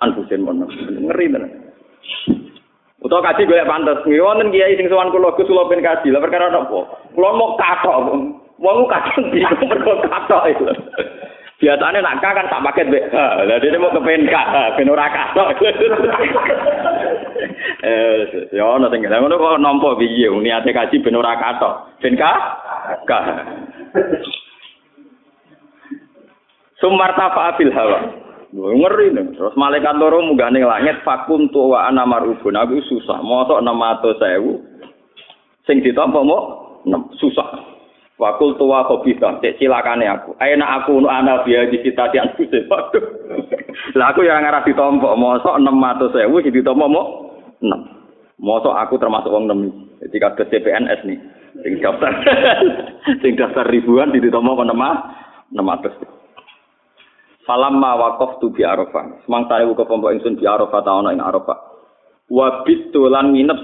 anfusin 0.04 0.46
mon. 0.46 0.68
Ngeri 0.68 1.34
tenan. 1.34 1.52
Utawa 2.98 3.30
kaji 3.30 3.46
gue 3.46 3.62
pantas, 3.62 4.02
ngiwonten 4.10 4.50
kiai 4.50 4.74
sing 4.74 4.90
sowan 4.90 5.14
kula 5.14 5.34
Gus 5.38 5.50
kula 5.50 5.70
ben 5.70 5.86
kaji. 5.86 6.10
Lah 6.14 6.22
perkara 6.22 6.50
napa? 6.50 6.86
Kula 7.14 7.30
mau 7.34 7.58
katok. 7.58 7.98
Wong 8.58 8.90
kadang 8.90 9.22
bisa 9.34 9.54
mergo 9.54 10.02
katok 10.02 10.44
itu. 10.50 10.66
Biasanya 11.58 12.06
nak 12.06 12.22
kan 12.22 12.46
tak 12.46 12.64
paket 12.70 12.86
be. 12.94 13.02
Lah 13.10 13.58
dene 13.58 13.82
mau 13.82 13.90
kepen 13.90 14.30
ka, 14.30 14.78
ben 14.78 14.94
ora 14.94 15.10
katok. 15.10 15.58
Eh, 17.78 18.50
ya 18.58 18.66
ono 18.66 18.90
sing 18.90 19.06
ngono 19.06 19.38
kok 19.38 19.62
nampa 19.62 19.94
piye 20.02 20.34
niate 20.34 20.74
kaji 20.74 20.98
ben 21.02 21.18
ora 21.18 21.38
katok. 21.38 22.02
Ben. 22.02 22.18
Sumarta 26.78 27.34
fa'abil 27.34 27.74
hawa. 27.74 28.00
Ngeri 28.54 29.14
nih. 29.14 29.26
Terus 29.34 29.58
malaikat 29.58 29.98
loro 29.98 30.22
munggah 30.26 30.50
ning 30.54 30.66
langit 30.66 31.02
fakum 31.02 31.50
tu 31.50 31.74
wa 31.74 31.90
ana 31.90 32.06
marubun. 32.06 32.58
Aku 32.58 32.82
susah. 32.86 33.22
Mosok 33.22 33.62
600.000 33.66 35.66
sing 35.66 35.82
ditampa 35.82 36.22
mau 36.22 36.78
susah. 37.18 37.77
Wakul 38.18 38.58
tua 38.58 38.82
kobita, 38.90 39.38
cek 39.46 39.62
cilakane 39.62 40.10
aku. 40.10 40.34
Enak 40.42 40.82
aku 40.82 40.98
nu 40.98 41.06
ana 41.06 41.46
biaya 41.46 41.70
di 41.70 41.86
kita 41.86 42.10
di 42.10 42.18
aku 42.18 42.50
Waduh. 42.50 43.06
Lah 43.94 44.10
aku 44.10 44.26
yang 44.26 44.42
ngarah 44.42 44.66
ditompok, 44.66 45.14
mosok 45.14 45.62
600 45.62 46.18
sewu 46.18 46.42
sing 46.42 46.50
ditompo 46.50 46.90
mau 46.90 47.06
6. 47.62 48.42
Mosok 48.42 48.74
aku 48.74 48.98
termasuk 48.98 49.30
wong 49.30 49.46
6. 49.46 50.02
Jadi 50.02 50.18
kata 50.18 50.50
CPNS 50.50 51.06
nih, 51.06 51.20
sing 51.62 51.78
daftar, 51.78 52.10
sing 53.22 53.38
daftar 53.38 53.70
ribuan 53.70 54.10
di 54.10 54.18
ditompo 54.18 54.58
kok 54.58 54.66
6 54.66 55.54
600. 55.54 57.46
Falamma 57.46 57.92
waqaftu 58.02 58.50
bi 58.50 58.66
Arafah. 58.66 59.24
Semangsa 59.30 59.62
aku 59.62 59.78
kepompok 59.78 60.10
ingsun 60.18 60.42
bi 60.42 60.50
Arafah 60.50 60.82
ta 60.82 60.90
ana 60.90 61.14
ing 61.14 61.22
Arafah. 61.22 61.58
Wa 62.34 62.66
bitu 62.66 63.08
lan 63.14 63.38
nginep 63.38 63.62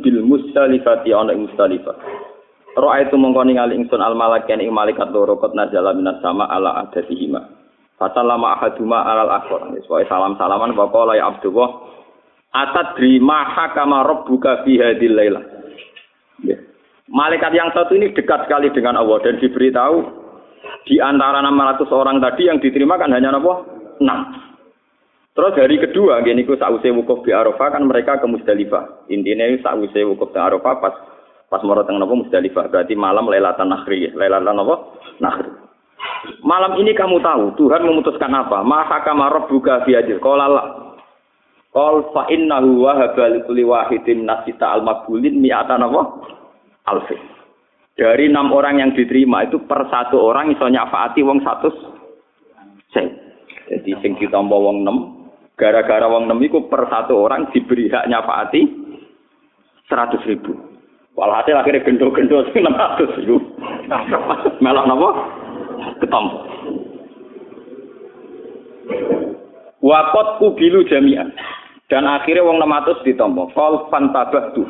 bil 0.00 0.24
mustalifati 0.24 1.12
ana 1.12 1.36
ing 1.36 1.44
mustalifah. 1.44 2.31
Roa 2.72 3.04
itu 3.04 3.20
mengkoni 3.20 3.60
ngali 3.60 3.76
ingsun 3.84 4.00
al 4.00 4.16
malakian 4.16 4.60
ing 4.64 4.72
malaikat 4.72 5.12
loro 5.12 5.36
kot 5.36 5.52
nazala 5.52 5.92
minas 5.92 6.20
sama 6.24 6.48
ala 6.48 6.88
adatihima. 6.88 7.62
Fasalama 8.00 8.58
ahaduma 8.58 9.04
alal 9.06 9.30
akhor. 9.30 9.70
Sesuai 9.78 10.10
salam-salaman 10.10 10.74
Bapak 10.74 11.14
ya 11.14 11.30
Abdullah. 11.30 11.70
Atadri 12.52 13.22
maha 13.22 13.70
kama 13.76 14.02
rabbuka 14.02 14.66
fi 14.66 14.80
hadil 14.82 15.14
laila. 15.14 15.40
Ya. 16.42 16.58
Malaikat 17.06 17.54
yang 17.54 17.70
satu 17.70 17.94
ini 17.94 18.10
dekat 18.10 18.48
sekali 18.48 18.74
dengan 18.74 18.98
Allah 18.98 19.22
dan 19.22 19.38
diberitahu 19.38 19.96
di 20.88 20.98
antara 20.98 21.44
600 21.44 21.86
orang 21.94 22.18
tadi 22.18 22.50
yang 22.50 22.58
diterima 22.58 22.98
kan 22.98 23.14
hanya 23.14 23.36
apa? 23.38 23.54
6. 24.00 25.32
Terus 25.32 25.56
hari 25.56 25.80
kedua, 25.80 26.20
gini 26.20 26.44
ku 26.44 26.58
sause 26.60 26.92
wukuf 26.92 27.24
di 27.24 27.32
Arafah 27.32 27.72
kan 27.72 27.88
mereka 27.88 28.20
ke 28.20 28.26
Musdalifah. 28.28 29.08
Intinya 29.08 29.48
sause 29.64 30.00
wukuf 30.04 30.28
di 30.34 30.40
Arafah 30.42 30.74
pas 30.82 30.94
Pas 31.52 31.60
mau 31.60 31.76
teng 31.84 32.00
nopo 32.00 32.16
Musdalifah, 32.16 32.72
berarti 32.72 32.96
malam 32.96 33.28
Lailatan 33.28 33.68
Nakhri, 33.68 34.08
Lailatan 34.16 34.56
nopo? 34.56 34.96
Nakhri. 35.20 35.52
Malam 36.40 36.80
ini 36.80 36.96
kamu 36.96 37.20
tahu 37.20 37.60
Tuhan 37.60 37.84
memutuskan 37.84 38.32
apa? 38.32 38.64
Maha 38.64 39.04
kama 39.04 39.28
rabbuka 39.28 39.84
fi 39.84 40.00
ajil. 40.00 40.16
Qala 40.22 40.46
la. 40.48 40.62
Qal 41.72 42.08
fa 42.16 42.24
innahu 42.32 42.88
wahaba 42.88 43.36
wahidin 43.46 44.24
nasita 44.24 44.72
al 44.72 44.80
maqbulin 44.80 45.40
mi'ata 45.40 45.76
napa? 45.76 46.02
Alfi. 46.88 47.16
Dari 47.92 48.32
enam 48.32 48.50
orang 48.56 48.80
yang 48.80 48.90
diterima 48.96 49.44
itu 49.44 49.60
per 49.68 49.86
satu 49.92 50.16
orang 50.16 50.56
iso 50.56 50.64
nyafaati 50.64 51.20
wong 51.20 51.44
satu 51.44 51.68
sen. 52.96 53.12
Jadi 53.68 53.92
sing 54.00 54.16
ditampa 54.16 54.56
wong 54.56 54.84
enam, 54.84 54.96
gara-gara 55.60 56.08
wong 56.08 56.26
enam 56.28 56.40
itu 56.40 56.64
per 56.66 56.88
satu 56.88 57.14
orang 57.20 57.52
diberi 57.52 57.92
hak 57.92 58.08
nyafaati 58.08 58.62
seratus 59.86 60.24
ribu. 60.24 60.71
Walhasil 61.12 61.52
akhirnya 61.52 61.84
gendo-gendo 61.84 62.40
sing 62.56 62.64
600 62.64 63.20
iku. 63.20 63.36
Melok 64.64 64.84
napa? 64.88 65.08
Ketom. 66.00 66.24
Wakot 69.84 70.28
kubilu 70.40 70.88
jami'an. 70.88 71.36
Dan 71.92 72.08
akhirnya 72.08 72.46
wong 72.46 72.56
600 72.64 73.04
ditompo. 73.04 73.52
Kol 73.52 73.92
fantabah 73.92 74.56
tuh. 74.56 74.64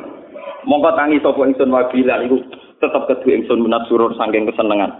Mongko 0.67 0.91
tangi 0.99 1.23
sapa 1.23 1.43
ingsun 1.47 1.71
wabilan 1.71 2.27
iku 2.27 2.39
tetep 2.79 3.03
kedu 3.07 3.27
ingsun 3.31 3.63
menat 3.63 3.87
surur 3.87 4.11
saking 4.19 4.47
kesenengan. 4.47 4.91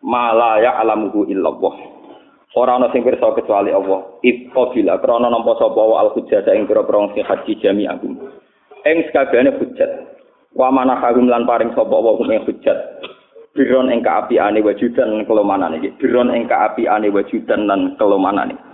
Mala 0.00 0.60
ya 0.64 0.80
alamuhu 0.80 1.28
illallah. 1.28 1.76
Ora 2.56 2.80
ana 2.80 2.88
sing 2.88 3.04
pirsa 3.04 3.36
kecuali 3.36 3.68
Allah. 3.68 4.00
Iqabila 4.24 4.96
krana 5.04 5.28
nampa 5.28 5.60
sapa 5.60 5.76
al 5.76 6.16
hujjah 6.16 6.40
ing 6.56 6.64
pira-pira 6.64 7.12
sing 7.12 7.20
haji 7.20 7.52
jami'an. 7.60 8.00
Ing 8.88 8.96
sakabehane 9.12 9.60
hujjah. 9.60 10.15
Wa 10.56 10.72
mana 10.72 10.96
harum 10.96 11.28
lan 11.28 11.44
paring 11.44 11.76
sapa 11.76 11.92
wa 11.92 12.16
ing 12.16 12.42
hujat. 12.48 12.78
Biron 13.52 13.92
ing 13.92 14.00
kaapiane 14.00 14.64
wajudan 14.64 15.24
kelomanan 15.28 15.76
iki. 15.76 15.92
Biron 16.00 16.32
ing 16.32 16.48
kaapiane 16.48 17.12
wajudan 17.12 17.68
lan 17.68 17.92
kelomanan 18.00 18.56
iki. 18.56 18.64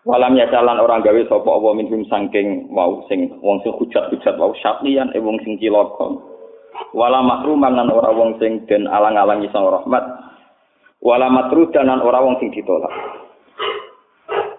Walam 0.00 0.32
ya 0.32 0.48
jalan 0.48 0.80
orang 0.80 1.04
gawe 1.04 1.22
sapa 1.28 1.44
apa 1.44 1.70
minhum 1.76 2.08
saking 2.08 2.72
wau 2.72 3.04
sing 3.04 3.30
wong 3.44 3.60
sing 3.60 3.76
hujat-hujat 3.76 4.32
wau 4.40 4.56
syatlian 4.56 5.12
e 5.12 5.20
wong 5.20 5.36
sing 5.44 5.60
cilaka. 5.60 6.16
Wala 6.96 7.20
makruman 7.20 7.76
lan 7.76 7.92
ora 7.92 8.08
wong 8.08 8.40
sing 8.40 8.64
den 8.64 8.88
alang-alangi 8.88 9.52
sang 9.52 9.68
rahmat. 9.68 10.00
Wala 11.04 11.28
matrudan 11.28 11.92
lan 11.92 12.00
ora 12.00 12.24
wong 12.24 12.40
sing 12.40 12.48
ditolak. 12.48 12.90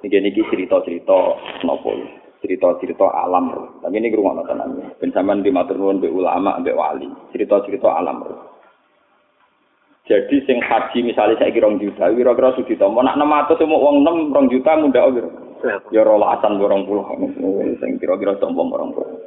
Iki 0.06 0.18
niki 0.22 0.46
cerita-cerita 0.46 1.20
napa? 1.66 2.21
Cerita-cerita 2.42 3.06
alam. 3.06 3.54
Tapi 3.80 3.96
ini 4.02 4.12
rumah 4.12 4.42
tenan. 4.44 4.98
Ben 4.98 5.14
sampean 5.14 5.46
di 5.46 5.54
matur 5.54 5.78
nuwun 5.78 6.02
ulama, 6.02 6.58
mbek 6.60 6.76
wali. 6.76 7.08
Cerita-cerita 7.32 7.88
alam. 7.88 8.26
Jadi 10.10 10.44
sing 10.50 10.58
haji 10.60 11.06
misalnya 11.06 11.38
saya 11.38 11.54
kira 11.54 11.70
juta, 11.78 12.10
kira-kira 12.10 12.58
sudah 12.58 12.76
tomo. 12.76 13.06
Nak 13.06 13.16
enam 13.16 13.32
atau 13.38 13.56
semua 13.56 13.80
uang 13.80 14.02
enam 14.02 14.34
rong 14.34 14.50
juta 14.50 14.74
muda. 14.76 15.08
Ya 15.94 16.02
rolasan 16.02 16.58
borong 16.58 16.90
puluh. 16.90 17.06
Sing 17.78 18.02
kira-kira 18.02 18.36
tomo 18.42 18.66
borong 18.66 18.92
puluh. 18.98 19.22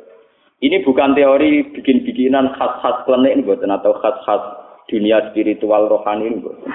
Ini 0.58 0.82
bukan 0.82 1.14
teori 1.14 1.72
bikin-bikinan 1.76 2.58
khas-khas 2.58 3.06
klinik 3.06 3.46
buatan 3.46 3.70
atau 3.70 3.94
khas-khas 4.00 4.42
dunia 4.90 5.30
spiritual 5.30 5.86
rohani 5.86 6.34
ini 6.34 6.42
buatan. 6.42 6.72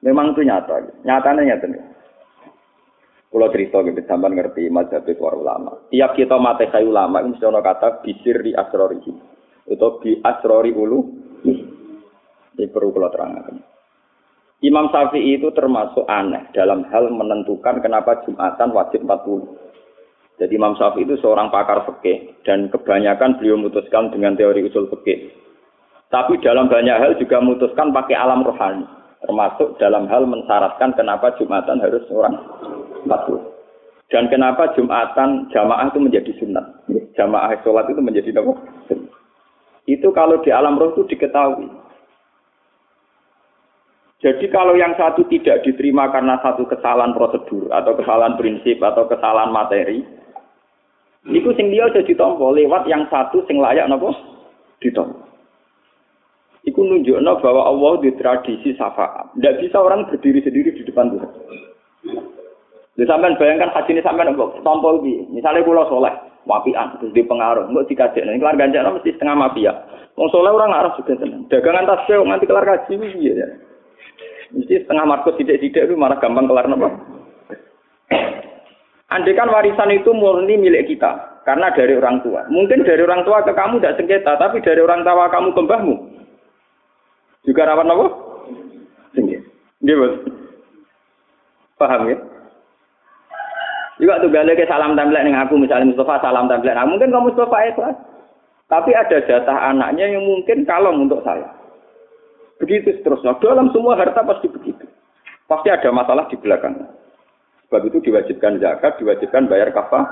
Memang 0.00 0.32
itu 0.32 0.42
nyata. 0.48 0.82
Nyatanya 1.04 1.42
nyata. 1.52 1.66
Nih. 1.68 1.82
Kalau 3.32 3.48
cerita 3.48 3.80
gitu, 3.80 3.96
sampai 4.04 4.36
ngerti 4.36 4.68
mazhab 4.68 5.08
para 5.08 5.36
ulama. 5.40 5.72
Tiap 5.88 6.20
kita 6.20 6.36
mati 6.36 6.68
kayu 6.68 6.92
ulama, 6.92 7.24
mesti 7.24 7.40
kata 7.40 8.04
bisir 8.04 8.44
di 8.44 8.52
asrori. 8.52 9.00
Itu 9.64 9.88
di 10.04 10.20
asrori 10.20 10.68
ulu. 10.68 11.00
Ini 12.52 12.68
perlu 12.68 12.92
kalau 12.92 13.08
terangkan. 13.08 13.56
Imam 14.62 14.92
Syafi'i 14.92 15.40
itu 15.40 15.48
termasuk 15.56 16.06
aneh 16.06 16.46
dalam 16.54 16.86
hal 16.92 17.08
menentukan 17.10 17.82
kenapa 17.82 18.20
Jumatan 18.22 18.70
wajib 18.76 19.02
40. 19.02 20.38
Jadi 20.38 20.52
Imam 20.54 20.78
Syafi'i 20.78 21.08
itu 21.08 21.16
seorang 21.18 21.48
pakar 21.48 21.88
fikih 21.88 22.44
dan 22.46 22.68
kebanyakan 22.68 23.40
beliau 23.40 23.58
memutuskan 23.58 24.14
dengan 24.14 24.38
teori 24.38 24.62
usul 24.68 24.92
fikih. 24.92 25.34
Tapi 26.12 26.36
dalam 26.44 26.68
banyak 26.68 26.94
hal 26.94 27.12
juga 27.16 27.40
memutuskan 27.40 27.90
pakai 27.90 28.14
alam 28.14 28.44
rohani, 28.44 28.84
termasuk 29.22 29.78
dalam 29.78 30.10
hal 30.10 30.26
mensyaratkan 30.26 30.92
kenapa 30.98 31.34
Jumatan 31.38 31.78
harus 31.78 32.02
orang 32.10 32.36
40. 33.06 33.38
Dan 34.12 34.28
kenapa 34.28 34.74
Jumatan 34.76 35.48
jamaah 35.48 35.88
itu 35.88 35.98
menjadi 36.02 36.32
sunat? 36.36 36.66
Jamaah 37.16 37.56
sholat 37.64 37.88
itu 37.88 38.02
menjadi 38.04 38.30
apa? 38.36 38.52
Itu 39.88 40.12
kalau 40.12 40.44
di 40.44 40.52
alam 40.52 40.76
roh 40.78 40.94
itu 40.94 41.08
diketahui. 41.16 41.66
Jadi 44.22 44.46
kalau 44.54 44.78
yang 44.78 44.94
satu 44.94 45.26
tidak 45.26 45.66
diterima 45.66 46.06
karena 46.14 46.38
satu 46.38 46.62
kesalahan 46.70 47.10
prosedur 47.10 47.66
atau 47.74 47.98
kesalahan 47.98 48.38
prinsip 48.38 48.78
atau 48.78 49.10
kesalahan 49.10 49.50
materi, 49.50 50.06
itu 51.26 51.50
sing 51.58 51.74
dia 51.74 51.90
jadi 51.90 52.06
ditompo 52.06 52.54
lewat 52.54 52.86
yang 52.86 53.10
satu 53.10 53.42
sing 53.50 53.58
layak 53.58 53.90
nopo 53.90 54.14
ditompo. 54.78 55.31
Iku 56.62 56.78
nunjukno 56.78 57.42
bahwa 57.42 57.66
Allah 57.66 57.92
di 57.98 58.14
tradisi 58.14 58.70
syafaat. 58.78 59.34
Tidak 59.34 59.58
bisa 59.58 59.82
orang 59.82 60.06
berdiri 60.06 60.38
sendiri 60.46 60.70
di 60.70 60.86
depan 60.86 61.10
Tuhan. 61.10 61.30
Jadi 62.94 63.08
sampean 63.08 63.34
bayangkan 63.34 63.74
haji 63.74 63.98
ini 63.98 64.02
sampean 64.06 64.36
tompol 64.38 65.02
iki. 65.02 65.26
Misale 65.34 65.66
kula 65.66 65.90
soleh, 65.90 66.14
wapian 66.46 67.02
terus 67.02 67.10
di 67.10 67.26
pengaruh, 67.26 67.66
mbok 67.66 67.90
dikajek. 67.90 68.22
Nek 68.22 68.38
kelar 68.38 68.54
ganjar 68.54 68.86
mesti 68.94 69.10
setengah 69.10 69.34
mafia. 69.34 69.74
Wong 70.14 70.30
soleh 70.30 70.54
ora 70.54 70.70
ngarep 70.70 71.02
juga 71.02 71.18
tenang. 71.18 71.42
Dagangan 71.50 71.88
tasbih 71.88 72.22
nganti 72.22 72.46
kelar 72.46 72.64
kaji 72.68 72.92
piye 72.94 73.32
ya. 73.34 73.48
Mesti 74.54 74.86
setengah 74.86 75.04
markus 75.08 75.34
sidik-sidik 75.40 75.82
itu 75.82 75.98
malah 75.98 76.20
gampang 76.22 76.46
kelar. 76.46 76.68
Andai 79.12 79.36
kan 79.36 79.50
warisan 79.52 79.92
itu 79.92 80.08
murni 80.16 80.56
milik 80.56 80.88
kita, 80.88 81.42
karena 81.44 81.68
dari 81.76 81.92
orang 82.00 82.24
tua. 82.24 82.48
Mungkin 82.48 82.80
dari 82.80 83.02
orang 83.04 83.28
tua 83.28 83.44
ke 83.44 83.52
kamu 83.52 83.76
tidak 83.76 83.96
sengketa, 84.00 84.40
tapi 84.40 84.64
dari 84.64 84.80
orang 84.80 85.04
tua 85.04 85.28
kamu 85.28 85.52
ke 85.52 85.60
mbahmu. 85.60 85.94
Juga 87.42 87.66
rawan 87.66 87.90
apa? 87.90 88.06
Sengketa. 89.12 89.48
Gitu. 89.82 90.06
Paham 91.74 92.06
ya? 92.06 92.18
Juga 93.98 94.22
tuh 94.22 94.30
balik 94.30 94.58
ke 94.58 94.66
salam 94.66 94.94
template 94.94 95.26
nih 95.26 95.34
aku 95.34 95.58
misalnya 95.58 95.90
Mustafa 95.90 96.22
salam 96.22 96.46
template. 96.46 96.74
Nah, 96.74 96.86
mungkin 96.86 97.10
kamu 97.10 97.34
Mustafa 97.34 97.58
ikhlas. 97.70 97.96
Tapi 98.70 98.90
ada 98.96 99.18
jatah 99.28 99.58
anaknya 99.68 100.16
yang 100.16 100.24
mungkin 100.24 100.64
kalong 100.64 101.04
untuk 101.04 101.20
saya. 101.26 101.44
Begitu 102.56 102.94
seterusnya. 102.98 103.36
Dalam 103.42 103.68
semua 103.74 103.98
harta 103.98 104.22
pasti 104.24 104.48
begitu. 104.48 104.86
Pasti 105.50 105.68
ada 105.68 105.90
masalah 105.92 106.30
di 106.30 106.38
belakang. 106.40 106.78
Sebab 107.68 107.82
itu 107.90 108.00
diwajibkan 108.00 108.62
zakat, 108.62 108.96
diwajibkan 108.96 109.50
bayar 109.50 109.74
kafah. 109.74 110.08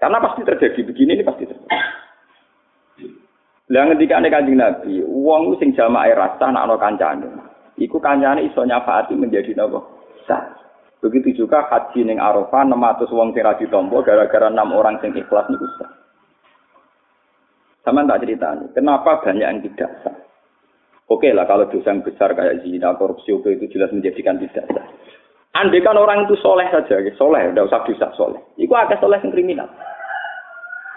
Karena 0.00 0.16
pasti 0.16 0.40
terjadi 0.48 0.80
begini 0.80 1.20
ini 1.20 1.26
pasti 1.26 1.44
terjadi. 1.44 1.79
Lah 3.70 3.86
ketika 3.94 4.18
ane 4.18 4.34
kanjeng 4.34 4.58
Nabi, 4.58 4.98
uang 5.06 5.54
sing 5.62 5.70
jamaah 5.78 6.10
rasa 6.10 6.50
anak 6.50 6.66
anak 6.66 6.80
kancane. 6.82 7.28
Iku 7.78 8.02
kancane 8.02 8.42
iso 8.50 8.66
nyafaati 8.66 9.14
menjadi 9.14 9.54
napa? 9.54 9.78
Sah. 10.26 10.42
Begitu 11.00 11.46
juga 11.46 11.64
haji 11.70 12.04
ning 12.04 12.18
Arafah 12.18 12.66
600 12.66 13.08
wong 13.14 13.32
sing 13.32 13.46
ra 13.46 13.56
ditampa 13.56 14.04
gara-gara 14.04 14.50
enam 14.50 14.74
orang 14.74 14.98
sing 14.98 15.14
ikhlas 15.14 15.46
niku 15.48 15.64
sah. 15.78 15.90
Sama 17.86 18.04
tak 18.04 18.26
ceritanya, 18.26 18.68
kenapa 18.76 19.24
banyak 19.24 19.46
yang 19.46 19.62
tidak 19.64 19.90
sah? 20.04 20.18
Oke 21.08 21.30
lah 21.32 21.46
kalau 21.46 21.70
dosa 21.70 21.94
yang 21.94 22.04
besar 22.04 22.36
kayak 22.36 22.60
zina, 22.66 22.92
korupsi, 22.98 23.32
itu 23.32 23.66
jelas 23.72 23.94
menjadikan 23.94 24.36
tidak 24.36 24.66
sah. 24.66 24.86
Andai 25.56 25.82
kan 25.82 25.98
orang 25.98 26.26
itu 26.26 26.34
soleh 26.42 26.66
saja, 26.74 27.00
ya, 27.00 27.10
soleh, 27.18 27.54
udah 27.54 27.66
usah 27.66 27.82
dosa 27.86 28.06
soleh. 28.18 28.38
Iku 28.58 28.70
agak 28.74 28.98
soleh 29.02 29.18
yang 29.18 29.34
kriminal. 29.34 29.70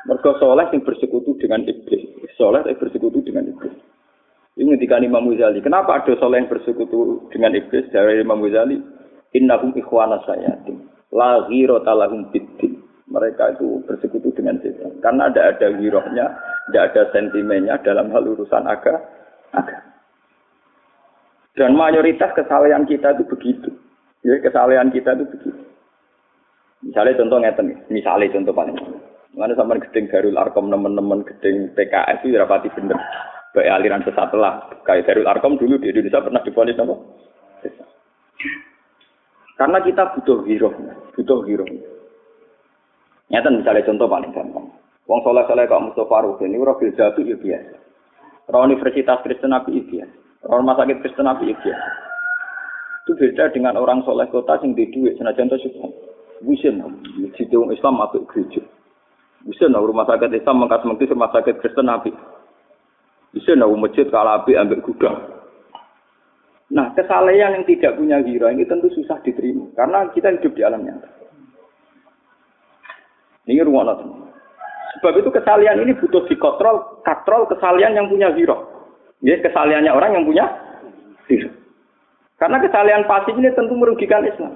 Mereka 0.03 0.35
soleh 0.39 0.67
yang 0.71 0.83
bersekutu 0.83 1.31
dengan 1.39 1.63
iblis. 1.63 2.03
Soleh 2.35 2.63
yang 2.67 2.75
bersekutu 2.75 3.23
dengan 3.23 3.47
iblis. 3.47 3.71
Ini 4.59 4.75
ketika 4.77 4.99
Imam 4.99 5.31
Ghazali. 5.31 5.63
Kenapa 5.63 6.03
ada 6.03 6.13
soleh 6.19 6.43
yang 6.43 6.51
bersekutu 6.51 7.25
dengan 7.31 7.55
iblis? 7.55 7.87
Dari 7.89 8.19
Imam 8.19 8.43
Ghazali. 8.43 8.77
Innahum 9.33 9.71
ikhwana 9.73 10.19
sayatim. 10.27 10.91
La 11.15 11.47
ghirota 11.47 11.95
lahum 11.95 12.27
biddin. 12.29 12.83
Mereka 13.07 13.57
itu 13.57 13.79
bersekutu 13.85 14.33
dengan 14.33 14.57
setan. 14.59 14.97
Karena 15.03 15.29
tidak 15.29 15.59
ada 15.59 15.67
girohnya, 15.77 16.25
tidak 16.69 16.83
ada 16.91 17.01
sentimennya 17.13 17.77
dalam 17.85 18.09
hal 18.09 18.25
urusan 18.25 18.65
agama. 18.65 19.05
Dan 21.53 21.77
mayoritas 21.77 22.33
kesalahan 22.33 22.89
kita 22.89 23.13
itu 23.13 23.23
begitu. 23.29 23.69
Ya, 24.25 24.41
kesalahan 24.41 24.89
kita 24.89 25.13
itu 25.13 25.29
begitu. 25.29 25.61
Misalnya 26.81 27.19
contoh 27.21 27.37
ngeten, 27.39 27.67
misalnya 27.93 28.33
contoh 28.33 28.53
paling. 28.55 28.75
Mana 29.33 29.57
sama 29.57 29.81
gedeng 29.81 30.13
Darul 30.13 30.37
Arkom 30.37 30.69
teman-teman 30.69 31.25
gedeng 31.25 31.73
PKS 31.73 32.21
itu 32.21 32.37
rapati 32.37 32.69
bener. 32.69 32.97
Baik 33.53 33.69
aliran 33.69 34.05
sesat 34.05 34.29
lah. 34.37 34.69
Kayak 34.85 35.09
Darul 35.09 35.29
Arkom 35.29 35.57
dulu 35.57 35.81
di 35.81 35.89
Indonesia 35.89 36.21
pernah 36.21 36.41
diponis 36.45 36.77
apa? 36.77 36.95
Karena 39.53 39.77
kita 39.81 40.03
butuh 40.17 40.45
hero, 40.45 40.69
butuh 41.13 41.39
hero. 41.45 41.65
Nyata 43.29 43.49
misalnya 43.49 43.85
contoh 43.85 44.05
paling 44.09 44.33
gampang. 44.33 44.65
Wong 45.09 45.19
soleh 45.25 45.43
soleh 45.49 45.65
kok 45.65 45.83
Mustafa 45.83 46.23
Rufin 46.23 46.53
ini 46.53 46.63
roh 46.63 46.77
jatuh 46.77 47.23
ya 47.25 47.35
biasa. 47.37 47.75
Roh 48.49 48.61
Universitas 48.69 49.21
Kristen 49.25 49.51
Nabi 49.51 49.81
ya 49.81 49.83
biasa. 49.89 50.15
Rumah 50.43 50.75
Sakit 50.77 50.97
Kristen 51.01 51.25
Nabi 51.25 51.51
ya. 51.51 51.77
Itu 53.03 53.19
beda 53.19 53.51
dengan 53.51 53.75
orang 53.81 54.05
soleh 54.07 54.29
kota 54.31 54.61
yang 54.63 54.77
di 54.77 54.87
duit. 54.93 55.19
Senajan 55.19 55.51
itu 55.51 55.67
juga. 55.67 55.91
Bisa 56.43 56.71
masjid 56.75 57.47
Islam 57.47 57.99
masuk 57.99 58.27
gereja. 58.31 58.63
Bisa 59.43 59.67
nah 59.67 59.83
rumah 59.83 60.07
sakit 60.07 60.31
Islam 60.31 60.63
mengkas 60.63 60.87
mengkis 60.87 61.11
rumah 61.11 61.31
sakit 61.35 61.59
Kristen 61.59 61.87
Nabi. 61.87 62.15
Bisa 63.35 63.57
nah 63.59 63.67
masjid 63.75 64.07
kalau 64.07 64.39
api 64.39 64.55
ambil 64.55 64.79
gudang. 64.79 65.19
Nah, 66.73 66.89
kesalahan 66.95 67.59
yang 67.59 67.65
tidak 67.69 67.99
punya 67.99 68.17
hira 68.23 68.49
ini 68.49 68.65
tentu 68.65 68.89
susah 68.95 69.19
diterima 69.21 69.69
karena 69.77 70.09
kita 70.15 70.33
hidup 70.39 70.53
di 70.57 70.61
alam 70.63 70.81
nyata. 70.81 71.05
Ini 73.45 73.61
ruang 73.67 73.91
Sebab 74.97 75.13
itu 75.19 75.29
kesalahan 75.35 75.83
ini 75.83 75.93
butuh 75.99 76.23
dikotrol, 76.31 77.03
katrol 77.03 77.43
kesalahan 77.51 77.99
yang 77.99 78.07
punya 78.07 78.31
hira. 78.31 78.55
Ya, 79.19 79.35
kesalahannya 79.43 79.91
orang 79.91 80.15
yang 80.15 80.25
punya 80.25 80.45
hira. 81.27 81.51
Karena 82.39 82.57
kesalahan 82.63 83.05
pasif 83.05 83.35
ini 83.35 83.51
tentu 83.51 83.75
merugikan 83.75 84.23
Islam. 84.23 84.55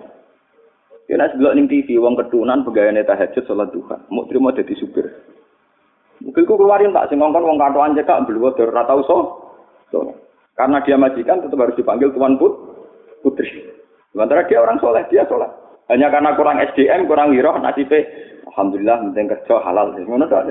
Ya 1.07 1.15
nek 1.15 1.39
delok 1.39 1.55
ning 1.55 1.71
TV 1.71 1.95
wong 1.95 2.19
ketunan 2.19 2.67
pegawai 2.67 3.07
tahajud 3.07 3.43
salat 3.47 3.71
duha, 3.71 3.95
mau 4.11 4.27
terima 4.27 4.51
jadi 4.51 4.75
supir. 4.75 5.07
Mungkin 6.19 6.43
ku 6.43 6.59
keluarin 6.59 6.91
tak 6.91 7.07
sing 7.07 7.23
ngongkon 7.23 7.47
wong 7.47 7.59
katoan 7.61 7.95
cekak 7.95 8.27
beliau 8.27 8.51
ora 8.51 8.83
tau 8.83 9.01
so. 9.07 9.17
Karena 10.57 10.81
dia 10.81 10.97
majikan 10.97 11.39
tetap 11.39 11.61
harus 11.61 11.77
dipanggil 11.77 12.09
tuan 12.11 12.35
put, 12.35 12.49
putri. 13.21 13.45
Sementara 14.09 14.49
dia 14.49 14.57
orang 14.57 14.81
soleh, 14.81 15.05
dia 15.07 15.21
soleh. 15.29 15.47
Hanya 15.87 16.09
karena 16.09 16.33
kurang 16.33 16.57
SDM, 16.57 17.05
kurang 17.05 17.31
wiroh, 17.31 17.55
nasibnya 17.61 18.03
Alhamdulillah 18.51 18.97
penting 19.05 19.29
kerja 19.29 19.55
halal. 19.61 19.93
Ngono 19.93 20.25
tak 20.25 20.49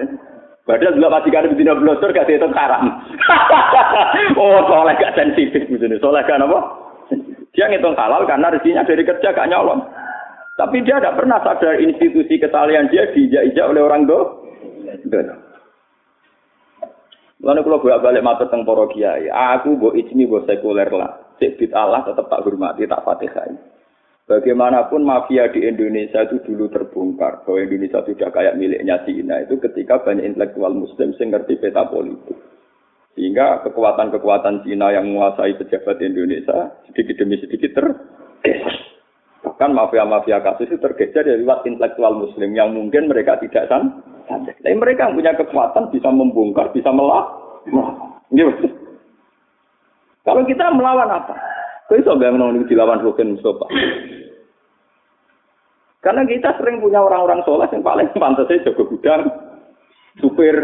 Padahal 0.67 0.99
dulu 0.99 1.11
majikan 1.11 1.47
di 1.51 1.63
dina 1.63 1.79
blosor 1.79 2.11
gak 2.11 2.27
dihitung 2.27 2.55
karam. 2.55 2.91
oh 4.41 4.63
soleh 4.67 4.95
gak 4.99 5.15
sensitif 5.15 5.63
misalnya. 5.71 5.99
Soleh 5.99 6.23
kan 6.27 6.43
apa? 6.43 6.59
Dia 7.55 7.71
ngitung 7.71 7.99
halal 7.99 8.27
karena 8.27 8.51
rezekinya 8.51 8.87
dari 8.87 9.03
kerja 9.07 9.31
gak 9.31 9.47
nyolong. 9.47 9.83
Tapi 10.57 10.81
dia 10.88 10.97
tidak 10.97 11.21
pernah 11.21 11.37
sadar 11.45 11.77
institusi 11.85 12.40
kesalahan 12.40 12.88
dia 12.88 13.12
diijak-ijak 13.12 13.66
oleh 13.69 13.83
orang 13.85 14.09
do. 14.09 14.21
Lalu 17.45 17.61
kalau 17.61 17.83
bolak 17.85 18.01
balik 18.01 18.25
mata 18.25 18.49
tentang 18.49 18.64
para 18.64 18.88
kiai, 18.88 19.29
aku 19.29 19.77
bu 19.77 19.92
ijmi 19.92 20.25
bu 20.25 20.40
sekuler 20.49 20.88
lah. 20.88 21.37
Cek 21.37 21.61
Allah 21.77 22.01
tetap 22.09 22.33
tak 22.33 22.40
hormati, 22.49 22.88
tak 22.88 23.05
fatihai. 23.05 23.53
Bagaimanapun 24.27 25.07
mafia 25.07 25.47
di 25.55 25.62
Indonesia 25.62 26.27
itu 26.27 26.42
dulu 26.42 26.66
terbongkar 26.73 27.47
bahwa 27.47 27.62
Indonesia 27.62 28.03
sudah 28.03 28.33
kayak 28.35 28.59
miliknya 28.59 28.99
Cina 29.07 29.38
itu 29.45 29.55
ketika 29.62 30.03
banyak 30.03 30.35
intelektual 30.35 30.75
Muslim 30.75 31.14
yang 31.14 31.37
ngerti 31.37 31.61
peta 31.62 31.87
politik. 31.87 32.35
Sehingga 33.14 33.62
kekuatan-kekuatan 33.62 34.66
Cina 34.66 34.90
yang 34.90 35.07
menguasai 35.12 35.55
pejabat 35.61 36.03
Indonesia 36.03 36.75
sedikit 36.90 37.23
demi 37.23 37.38
sedikit 37.38 37.71
tergeser. 37.79 38.86
Bahkan 39.57 39.73
mafia-mafia 39.73 40.45
kasus 40.45 40.69
itu 40.69 40.77
tergeser 40.77 41.25
dari 41.25 41.40
lewat 41.40 41.64
intelektual 41.64 42.12
Muslim 42.12 42.53
yang 42.53 42.77
mungkin 42.77 43.09
mereka 43.09 43.40
tidak 43.40 43.73
san 43.73 44.05
tapi 44.29 44.75
mereka 44.77 45.09
yang 45.09 45.16
punya 45.16 45.33
kekuatan 45.38 45.88
bisa 45.95 46.12
membongkar, 46.12 46.75
bisa 46.77 46.90
melawan. 46.92 47.25
Gitu. 48.35 48.69
Kalau 50.27 50.42
kita 50.45 50.75
melawan 50.77 51.09
apa? 51.09 51.35
Kau 51.87 51.95
bisa 51.95 52.12
nggak 52.12 52.35
menolak 52.35 52.66
dilawan 52.66 52.99
Rukin 52.99 53.38
Mustafa? 53.38 53.64
Karena 56.03 56.23
kita 56.27 56.59
sering 56.59 56.83
punya 56.83 56.99
orang-orang 57.01 57.47
soleh 57.47 57.71
yang 57.71 57.81
paling 57.87 58.11
pantas 58.21 58.51
saja 58.51 58.69
jago 58.71 58.90
gudang, 58.90 59.25
supir. 60.19 60.55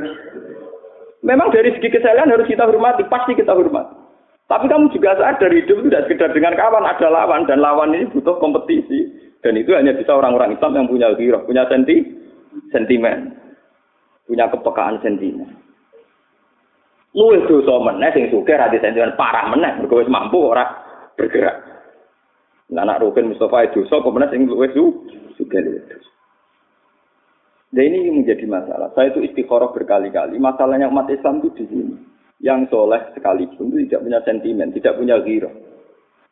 Memang 1.24 1.55
dari 1.55 1.70
segi 1.72 1.88
kesalahan 1.88 2.28
harus 2.28 2.50
kita 2.50 2.66
hormati, 2.66 3.07
pasti 3.07 3.38
kita 3.38 3.55
hormati. 3.55 3.91
Tapi 4.52 4.68
kamu 4.68 4.92
juga 4.92 5.16
sadar 5.16 5.48
hidup 5.48 5.80
itu 5.80 5.88
tidak 5.88 6.04
sekedar 6.04 6.30
dengan 6.36 6.52
kawan, 6.60 6.84
ada 6.84 7.08
lawan 7.08 7.48
dan 7.48 7.64
lawan 7.64 7.96
ini 7.96 8.12
butuh 8.12 8.36
kompetisi. 8.36 9.08
Dan 9.40 9.56
itu 9.56 9.72
hanya 9.72 9.96
bisa 9.96 10.12
orang-orang 10.12 10.52
Islam 10.54 10.76
yang 10.76 10.86
punya 10.92 11.08
hero, 11.16 11.40
punya 11.48 11.64
senti, 11.72 12.04
sentimen 12.68 13.32
punya 14.26 14.48
kepekaan 14.48 14.96
sentimen. 15.02 15.48
Luwih 17.12 17.44
dosa 17.44 17.76
meneh 17.84 18.08
sing 18.16 18.32
sugih 18.32 18.56
ra 18.56 18.72
sentimen 18.72 19.12
parah 19.20 19.52
meneh 19.52 19.76
mergo 19.76 20.00
mampu 20.08 20.40
ora 20.40 20.64
bergerak. 21.20 21.60
Lah 22.72 22.88
anak 22.88 23.04
Rukin 23.04 23.28
Mustafa 23.28 23.68
dosa 23.68 24.00
kok 24.00 24.14
meneh 24.14 24.28
sing 24.32 24.48
luwih 24.48 24.72
sugih. 25.36 25.60
Dan 27.72 27.88
ini 27.88 28.24
menjadi 28.24 28.44
masalah. 28.44 28.92
Saya 28.92 29.16
itu 29.16 29.24
istikharah 29.24 29.72
berkali-kali. 29.72 30.36
Masalahnya 30.36 30.92
umat 30.92 31.08
Islam 31.08 31.40
itu 31.40 31.56
di 31.56 31.64
sini. 31.72 31.96
Yang 32.42 32.74
soleh 32.74 32.98
sekalipun 33.14 33.70
itu 33.70 33.87
tidak 33.87 34.02
punya 34.02 34.20
sentimen, 34.26 34.74
tidak 34.74 34.98
punya 34.98 35.16
giro. 35.22 35.50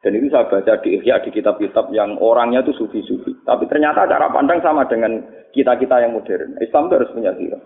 Dan 0.01 0.17
itu 0.17 0.33
saya 0.33 0.49
baca 0.49 0.81
di 0.81 0.97
Ihya, 0.97 1.21
di 1.23 1.31
kitab-kitab 1.31 1.93
yang 1.93 2.17
orangnya 2.19 2.65
itu 2.65 2.73
sufi-sufi. 2.73 3.37
Tapi 3.45 3.69
ternyata 3.69 4.09
cara 4.09 4.33
pandang 4.33 4.59
sama 4.65 4.89
dengan 4.89 5.23
kita-kita 5.53 6.03
yang 6.03 6.17
modern. 6.17 6.57
Islam 6.59 6.89
itu 6.89 6.95
harus 6.97 7.13
punya 7.13 7.33
giro. 7.37 7.61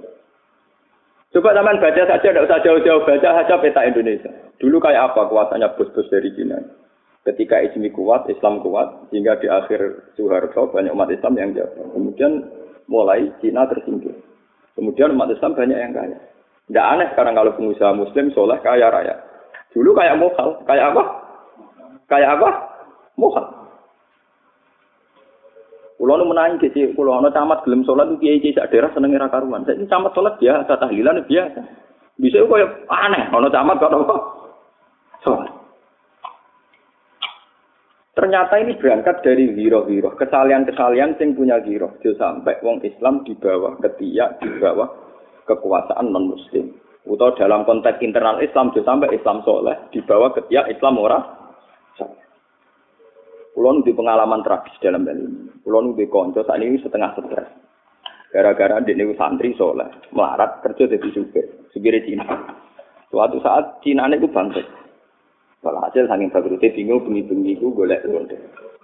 Coba 1.34 1.50
zaman 1.50 1.82
baca 1.82 2.02
saja, 2.06 2.22
tidak 2.22 2.46
usah 2.46 2.62
jauh-jauh 2.62 3.02
baca 3.06 3.28
saja 3.42 3.54
peta 3.58 3.82
Indonesia. 3.86 4.30
Dulu 4.62 4.78
kayak 4.78 5.14
apa 5.14 5.26
kuasanya 5.26 5.74
bos-bos 5.74 6.06
dari 6.06 6.30
Cina? 6.34 6.62
Ketika 7.26 7.58
Ismi 7.58 7.90
kuat, 7.90 8.30
Islam 8.30 8.62
kuat, 8.62 9.10
sehingga 9.10 9.40
di 9.42 9.50
akhir 9.50 10.14
Soeharto 10.14 10.70
banyak 10.70 10.94
umat 10.94 11.10
Islam 11.10 11.34
yang 11.34 11.50
jatuh. 11.56 11.90
Kemudian 11.90 12.50
mulai 12.86 13.30
Cina 13.42 13.66
tersingkir. 13.66 14.14
Kemudian 14.78 15.14
umat 15.14 15.30
Islam 15.34 15.58
banyak 15.58 15.78
yang 15.78 15.94
kaya. 15.94 16.18
Tidak 16.64 16.86
aneh 16.96 17.12
sekarang 17.12 17.36
kalau 17.36 17.52
pengusaha 17.56 17.92
Muslim 17.92 18.32
soleh 18.32 18.56
kaya 18.64 18.88
raya. 18.88 19.20
Dulu 19.76 19.92
kayak 19.92 20.16
mokal, 20.16 20.64
kayak 20.64 20.94
apa? 20.94 21.02
Kayak 22.08 22.40
apa? 22.40 22.48
Mokal. 23.20 23.44
Kulo 25.94 26.20
nu 26.20 26.28
menangi 26.28 26.68
kisi, 26.68 26.92
kulo 26.92 27.16
nu 27.20 27.32
camat 27.32 27.64
gelem 27.64 27.86
sholat 27.86 28.12
itu 28.12 28.20
kiai 28.20 28.42
kiai 28.42 28.68
daerah 28.68 28.90
seneng 28.92 29.14
era 29.16 29.30
karuan. 29.30 29.64
Saya 29.64 29.80
camat 29.88 30.12
sholat 30.12 30.36
biasa, 30.36 30.72
tahlilan 30.76 31.24
biasa. 31.24 31.60
Bisa 32.20 32.44
kok 32.44 32.60
ya 32.60 32.68
aneh, 32.92 33.24
ono 33.32 33.48
camat 33.48 33.76
kok 33.78 33.92
apa? 33.94 34.16
Sholat. 35.24 35.52
Ternyata 38.14 38.54
ini 38.62 38.78
berangkat 38.78 39.26
dari 39.26 39.50
hiro-hiro, 39.58 40.14
kesalian-kesalian 40.14 41.18
yang 41.18 41.30
punya. 41.34 41.58
Jadi 41.58 42.14
sampai 42.14 42.62
wong 42.62 42.78
Islam 42.86 43.26
di 43.26 43.34
bawah 43.34 43.74
ketiak, 43.82 44.38
di 44.38 44.48
bawah 44.62 44.86
kekuasaan 45.48 46.10
non-muslim. 46.10 46.72
Atau 47.04 47.36
dalam 47.36 47.68
konteks 47.68 48.00
internal 48.00 48.40
Islam, 48.40 48.72
jadi 48.72 48.88
sampai 48.88 49.12
Islam 49.12 49.44
soleh, 49.44 49.76
di 49.92 50.00
bawah 50.00 50.32
ketiak 50.32 50.72
Islam 50.72 50.96
ora 50.96 51.20
Kulon 53.54 53.86
di 53.86 53.94
pengalaman 53.94 54.42
tragis 54.42 54.74
dalam 54.82 55.06
hal 55.06 55.14
ini. 55.14 55.62
Kulon 55.62 55.94
di 55.94 56.10
konco 56.10 56.42
saat 56.42 56.58
ini 56.58 56.74
setengah 56.82 57.14
stres. 57.14 57.48
Gara-gara 58.34 58.82
di 58.82 58.98
ini 58.98 59.14
santri 59.14 59.54
soleh, 59.54 59.86
melarat 60.10 60.58
kerja 60.66 60.90
jadi 60.90 61.08
supir, 61.14 61.46
supir 61.70 61.94
Cina. 62.02 62.26
Suatu 63.14 63.38
saat 63.38 63.78
Cina 63.86 64.10
itu 64.10 64.26
bangkit. 64.26 64.66
Walhasil 65.62 66.10
saking 66.10 66.34
bagrute 66.34 66.66
bingung 66.74 67.06
bengi-bengi 67.06 67.56
ku 67.62 67.70
golek 67.72 68.02
lonte. 68.10 68.36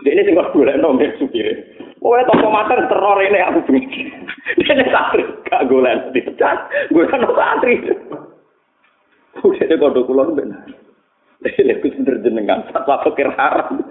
Dia 0.06 0.16
ini 0.16 0.32
kok 0.38 0.54
golek 0.54 0.78
nomor 0.78 1.12
supire. 1.18 1.79
Pokoknya 2.00 2.28
toko 2.32 2.48
mater 2.48 2.78
teror 2.88 3.18
ini 3.20 3.40
aku 3.44 3.60
bengi. 3.68 4.08
Ini 4.56 4.84
santri 4.88 5.20
gak 5.52 5.68
golek 5.68 6.16
dipecat. 6.16 6.56
Gue 6.88 7.04
kan 7.12 7.20
santri. 7.28 7.76
Udah 9.44 9.64
dia 9.68 9.76
kodok 9.76 10.08
kulon 10.08 10.32
benar. 10.32 10.64
Dia 11.44 11.76
ikut 11.76 11.92
jenengan. 12.24 12.64
Fatwa 12.72 13.04
pikir 13.04 13.28
haram. 13.36 13.84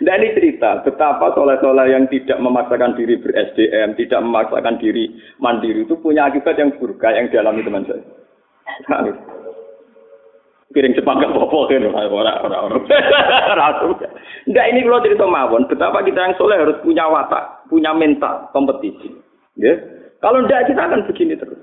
Nah 0.00 0.16
ini 0.16 0.32
cerita 0.32 0.80
betapa 0.80 1.36
soleh-soleh 1.36 1.92
yang 1.92 2.08
tidak 2.08 2.40
memaksakan 2.40 2.96
diri 2.96 3.20
ber-SDM, 3.20 4.00
tidak 4.00 4.24
memaksakan 4.24 4.80
diri 4.80 5.12
mandiri 5.36 5.84
itu 5.84 5.92
punya 6.00 6.24
akibat 6.24 6.56
yang 6.56 6.72
buruk 6.80 7.04
yang 7.04 7.28
dialami 7.28 7.60
teman 7.60 7.84
saya. 7.84 8.00
Piring 10.70 10.94
Jepang 10.94 11.18
gak 11.18 11.34
apa-apa 11.34 11.66
kan 11.66 11.82
orang-orang. 11.90 12.86
Enggak 14.46 14.66
ini 14.70 14.86
kalau 14.86 15.02
cerita 15.02 15.26
mawon, 15.26 15.66
betapa 15.66 15.98
kita 16.06 16.30
yang 16.30 16.34
soleh 16.38 16.62
harus 16.62 16.78
punya 16.86 17.10
watak, 17.10 17.66
punya 17.66 17.90
mental 17.90 18.46
kompetisi. 18.54 19.10
Ya. 19.58 19.74
Kalau 20.22 20.46
enggak 20.46 20.70
kita 20.70 20.78
akan 20.78 21.10
begini 21.10 21.34
terus. 21.34 21.58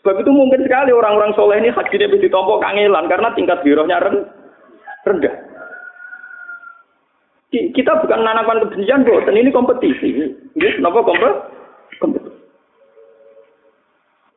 Sebab 0.00 0.22
itu 0.22 0.30
mungkin 0.32 0.64
sekali 0.64 0.96
orang-orang 0.96 1.36
soleh 1.36 1.60
ini 1.60 1.68
hadirnya 1.74 2.08
bisa 2.08 2.24
ditompo 2.24 2.56
kangelan 2.62 3.04
karena 3.10 3.28
tingkat 3.36 3.60
birohnya 3.60 4.00
rendah 4.00 5.36
kita 7.50 7.92
bukan 8.02 8.20
menanamkan 8.20 8.68
kebencian, 8.68 9.06
dan 9.06 9.34
ini 9.36 9.50
kompetisi. 9.54 10.08
Ini 10.56 10.68
kenapa 10.76 11.06
kompetisi? 11.06 11.55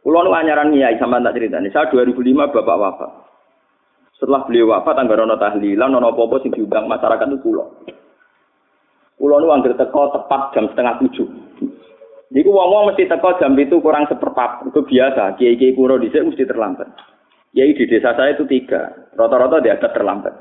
Kulo 0.09 0.25
nu 0.25 0.33
anyaran 0.33 0.73
niai 0.73 0.97
sama 0.97 1.21
tak 1.21 1.37
cerita 1.37 1.61
nih. 1.61 1.69
Saya 1.69 1.85
2005 1.93 2.33
bapak 2.33 2.77
wafat. 2.81 3.11
Setelah 4.17 4.41
beliau 4.49 4.73
wafat, 4.73 4.97
tangga 4.97 5.13
rono 5.13 5.37
tahlilan, 5.37 5.85
nono 5.85 6.17
popo 6.17 6.41
sing 6.41 6.49
diundang 6.49 6.89
masyarakat 6.89 7.29
itu 7.29 7.37
pulau. 7.45 7.69
Kulo 9.21 9.37
nu 9.37 9.53
angger 9.53 9.77
teko 9.77 10.09
tepat 10.09 10.57
jam 10.57 10.65
setengah 10.73 10.97
tujuh. 11.05 11.29
Jadi 12.33 12.41
wong-wong 12.41 12.89
mesti 12.89 13.05
teko 13.05 13.37
jam 13.37 13.53
itu 13.53 13.77
kurang 13.85 14.09
seperempat. 14.09 14.65
Itu 14.73 14.81
biasa. 14.81 15.37
Kiai-kiai 15.37 15.77
kuno 15.77 16.01
di 16.01 16.09
mesti 16.09 16.41
terlambat. 16.41 16.89
Kiai 17.53 17.77
di 17.77 17.85
desa 17.85 18.17
saya 18.17 18.33
itu 18.33 18.49
tiga. 18.49 19.13
Rata-rata 19.13 19.61
dia 19.61 19.77
ada 19.77 19.93
terlambat. 19.93 20.33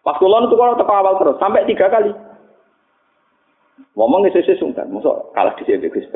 Pas 0.00 0.16
kulon 0.16 0.48
itu 0.48 0.56
kalau 0.56 0.80
teko 0.80 0.92
awal 0.96 1.20
terus 1.20 1.36
sampai 1.36 1.68
tiga 1.68 1.92
kali. 1.92 2.08
Ngomong 3.98 4.24
sesuai 4.30 4.56
sungkan, 4.56 4.86
masuk 4.88 5.34
kalah 5.34 5.52
di 5.58 5.66
sini 5.66 5.90
Gus 5.90 6.06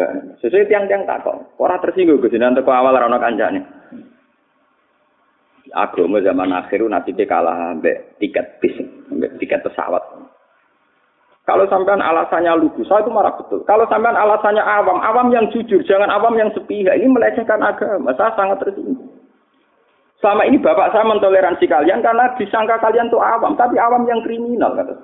Sesuai 0.40 0.70
tiang-tiang 0.70 1.04
takut. 1.04 1.36
Orang 1.58 1.82
tersinggung 1.82 2.22
Gus 2.22 2.32
nanti 2.38 2.62
teko 2.62 2.70
awal 2.70 2.94
rano 2.94 3.18
kancane. 3.18 3.60
Agama 5.74 6.22
zaman 6.22 6.54
akhir 6.54 6.86
nanti 6.86 7.10
dia 7.16 7.26
kalah 7.26 7.74
ambek 7.74 8.16
tiket 8.22 8.62
bis, 8.62 8.78
ambek 9.10 9.36
tiket 9.42 9.60
pesawat. 9.66 10.00
Kalau 11.44 11.68
sampean 11.68 12.00
alasannya 12.00 12.56
lugu, 12.56 12.88
saya 12.88 13.04
itu 13.04 13.12
marah 13.12 13.36
betul. 13.36 13.60
Kalau 13.68 13.84
sampean 13.92 14.16
alasannya 14.16 14.64
awam, 14.64 14.96
awam 15.04 15.28
yang 15.28 15.44
jujur, 15.52 15.84
jangan 15.84 16.08
awam 16.08 16.40
yang 16.40 16.48
sepihak. 16.56 16.96
Ini 16.96 17.04
melecehkan 17.04 17.60
agama. 17.60 18.16
Saya 18.16 18.32
sangat 18.32 18.64
tersinggung. 18.64 19.12
Selama 20.24 20.48
ini 20.48 20.56
bapak 20.56 20.96
saya 20.96 21.04
mentoleransi 21.04 21.68
kalian 21.68 22.00
karena 22.00 22.32
disangka 22.40 22.80
kalian 22.80 23.12
tuh 23.12 23.20
awam, 23.20 23.52
tapi 23.60 23.76
awam 23.76 24.08
yang 24.08 24.24
kriminal 24.24 24.72
kata. 24.72 24.96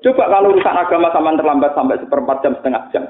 Coba 0.00 0.32
kalau 0.32 0.56
urusan 0.56 0.76
agama 0.76 1.12
sama 1.12 1.36
terlambat 1.36 1.72
sampai 1.76 2.00
seperempat 2.00 2.36
jam 2.40 2.52
setengah 2.56 2.82
jam. 2.92 3.04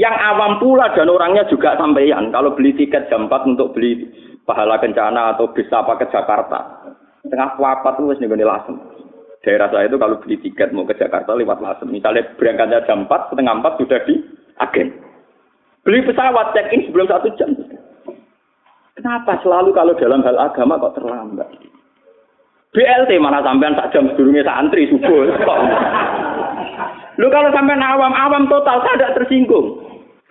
Yang 0.00 0.16
awam 0.24 0.52
pula 0.56 0.88
dan 0.96 1.12
orangnya 1.12 1.44
juga 1.52 1.76
sampaian. 1.76 2.32
Kalau 2.32 2.56
beli 2.56 2.72
tiket 2.72 3.12
jam 3.12 3.28
4 3.28 3.52
untuk 3.52 3.76
beli 3.76 4.08
pahala 4.48 4.80
kencana 4.80 5.36
atau 5.36 5.52
bisa 5.52 5.84
apa 5.84 6.00
ke 6.00 6.08
Jakarta. 6.08 6.88
Tengah 7.28 7.60
tuh 7.60 8.16
nih 8.16 8.24
nih 8.24 8.48
lasem. 8.48 8.80
Daerah 9.44 9.68
saya 9.68 9.90
itu 9.90 10.00
kalau 10.00 10.16
beli 10.22 10.40
tiket 10.40 10.72
mau 10.72 10.88
ke 10.88 10.96
Jakarta 10.96 11.36
lewat 11.36 11.60
lasem. 11.60 11.92
Misalnya 11.92 12.24
berangkatnya 12.40 12.88
jam 12.88 13.04
4, 13.04 13.28
setengah 13.28 13.54
4 13.60 13.80
sudah 13.84 14.00
di 14.08 14.14
agen. 14.64 14.88
Beli 15.84 16.00
pesawat 16.08 16.56
check 16.56 16.72
in 16.72 16.88
sebelum 16.88 17.10
satu 17.10 17.28
jam. 17.36 17.52
Kenapa 18.96 19.34
selalu 19.44 19.74
kalau 19.76 19.92
dalam 19.98 20.24
hal 20.24 20.36
agama 20.40 20.78
kok 20.78 20.94
terlambat? 20.96 21.48
BLT 22.72 23.20
mana 23.20 23.44
sampean 23.44 23.76
sak 23.76 23.92
jam 23.92 24.08
sedurunge 24.12 24.40
santri 24.48 24.88
subuh. 24.88 25.28
Lu 27.20 27.28
kalau 27.28 27.52
sampean 27.52 27.84
awam-awam 27.84 28.48
total 28.48 28.80
tidak 28.80 29.12
tersinggung. 29.20 29.76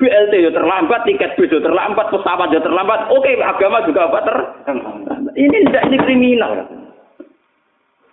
BLT 0.01 0.34
yo 0.41 0.49
terlambat, 0.49 1.06
tiket 1.06 1.38
yo 1.38 1.62
terlambat, 1.62 2.10
pesawat 2.10 2.49
yo 2.49 2.58
terlambat. 2.65 3.13
Oke, 3.13 3.38
agama 3.38 3.86
juga 3.86 4.10
apa 4.10 4.19
ter? 4.25 4.38
Ini 5.38 5.58
tidak 5.69 5.86
ini 5.93 5.97
kriminal. 6.01 6.54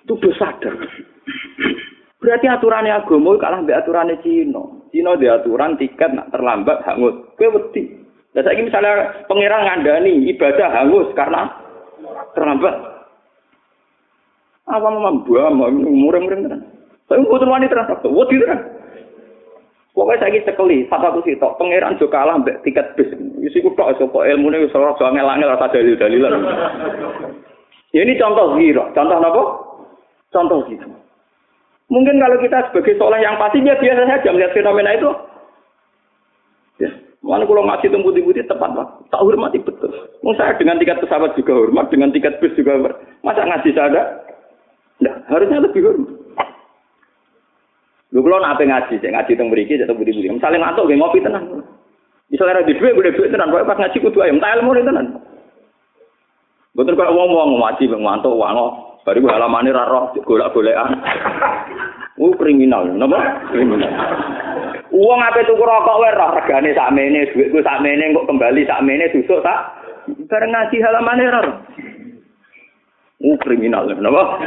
Itu 0.04 0.28
sadar. 0.36 0.76
Berarti 2.20 2.46
aturannya 2.52 2.92
agama 2.92 3.40
kalah 3.40 3.64
mbek 3.64 3.80
aturannya 3.80 4.20
Cina. 4.20 4.60
Cina 4.92 5.16
di 5.16 5.24
aturan 5.24 5.80
tiket 5.80 6.12
nak 6.12 6.28
terlambat 6.28 6.84
hangus. 6.84 7.16
Kowe 7.40 7.48
wedi. 7.56 7.96
Nah, 8.36 8.44
saya 8.44 8.60
misalnya 8.60 9.24
pangeran 9.24 9.64
ngandani 9.64 10.28
ibadah 10.36 10.68
hangus 10.68 11.08
karena 11.16 11.48
terlambat. 12.36 12.97
Apa 14.68 14.88
membuat 14.92 15.52
mureng-mureng 15.56 16.44
kan? 16.44 16.60
Saya 17.08 17.24
tuh 17.24 17.48
wanita 17.48 17.72
terus, 17.72 18.12
wah 18.12 18.28
itu 18.28 18.44
kan. 18.44 18.60
Pokoknya 19.96 20.30
saya 20.30 20.40
sekali, 20.44 20.86
satu 20.86 21.18
sih 21.26 21.34
tok 21.40 21.58
pangeran 21.58 21.98
juga 21.98 22.22
kalah 22.22 22.38
mbak 22.38 22.62
tiket 22.62 22.94
bis. 22.94 23.10
Isi 23.42 23.64
ku 23.64 23.74
tok 23.74 23.98
sapa 23.98 24.30
ilmu 24.30 24.52
nih 24.52 24.70
soal 24.70 24.94
soal 24.94 25.10
ngel 25.10 25.26
rasa 25.26 25.72
dalil 25.74 25.98
dalilan. 25.98 26.38
Ya 27.90 28.04
ini 28.04 28.14
contoh 28.20 28.54
giro, 28.60 28.92
contoh 28.94 29.16
apa? 29.18 29.42
Contoh 30.30 30.62
gitu. 30.70 30.86
Mungkin 31.88 32.20
kalau 32.20 32.36
kita 32.38 32.68
sebagai 32.68 33.00
soleh 33.00 33.24
yang 33.24 33.40
pasti 33.40 33.64
dia 33.64 33.80
biasa 33.80 34.04
saja 34.04 34.28
melihat 34.28 34.52
fenomena 34.52 34.92
itu, 34.92 35.10
Mana 37.18 37.44
kalau 37.44 37.66
ngaji 37.66 37.90
temu 37.90 38.08
putih-putih 38.08 38.46
tepat 38.46 38.70
lah. 38.78 38.88
Tak 39.10 39.20
hormati 39.20 39.58
betul. 39.58 39.90
Mau 40.22 40.32
saya 40.38 40.54
dengan 40.54 40.78
tiket 40.78 41.02
pesawat 41.02 41.34
juga 41.34 41.58
hormat, 41.58 41.90
dengan 41.90 42.14
tiket 42.14 42.38
bus 42.38 42.54
juga 42.54 42.78
hormat. 42.78 42.94
Masa 43.26 43.42
ngaji 43.42 43.68
saya 43.74 43.86
ada? 43.90 44.02
Nah, 44.98 45.14
harusnya 45.30 45.62
lebih 45.62 45.82
hormat. 45.86 46.10
Lu 48.08 48.24
kalau 48.24 48.40
nape 48.40 48.64
ngaji, 48.64 48.98
saya 48.98 49.20
ngaji 49.20 49.36
temu 49.36 49.52
beriki, 49.52 49.76
saya 49.76 49.92
putih-putih. 49.92 50.32
Misalnya 50.32 50.64
ngantuk, 50.64 50.88
gue 50.88 50.96
ngopi 50.96 51.20
tenang. 51.20 51.44
Misalnya 52.32 52.64
di 52.64 52.72
dua, 52.80 52.96
gue 52.96 53.12
duit 53.12 53.28
tenang. 53.28 53.52
Pas 53.52 53.76
ngaji 53.76 53.96
kudu 54.00 54.24
ayam, 54.24 54.40
tak 54.40 54.56
ilmu 54.58 54.72
tenang. 54.80 55.20
Betul 56.72 56.96
kalau 56.96 57.12
ngomong 57.12 57.60
ngaji, 57.60 57.84
ngantuk, 57.84 58.32
wango. 58.32 58.98
Baru 59.04 59.20
gue 59.20 59.32
halamannya 59.32 59.76
raro, 59.76 60.12
golek-golekan. 60.24 60.92
Uh, 62.18 62.34
kriminal, 62.34 62.82
nama? 62.82 63.46
Kriminal. 63.54 63.94
Uang 64.90 65.20
apa 65.22 65.46
tuku 65.46 65.62
rokok 65.62 66.00
wae 66.02 66.10
roh 66.18 66.34
regane 66.34 66.74
sakmene, 66.74 67.30
dhuwitku 67.30 67.62
sakmene 67.62 68.10
kok 68.10 68.26
kembali 68.26 68.66
sakmene 68.66 69.06
susuk 69.14 69.38
tak 69.46 69.70
bareng 70.26 70.50
ngaji 70.50 70.76
halamane 70.82 71.24
ora. 71.30 71.42
Uh 73.18 73.36
kriminal 73.42 73.90
napa? 73.98 74.38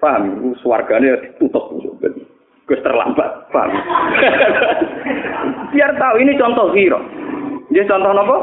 Paham, 0.00 0.52
swargane 0.64 1.12
ditutup. 1.24 1.76
Gus 2.66 2.80
terlambat, 2.82 3.46
paham. 3.54 3.70
Biar 5.70 5.92
tahu 5.94 6.16
ini 6.18 6.34
contoh 6.34 6.74
hero. 6.74 6.98
Dia 7.70 7.86
contoh 7.86 8.10
apa? 8.10 8.38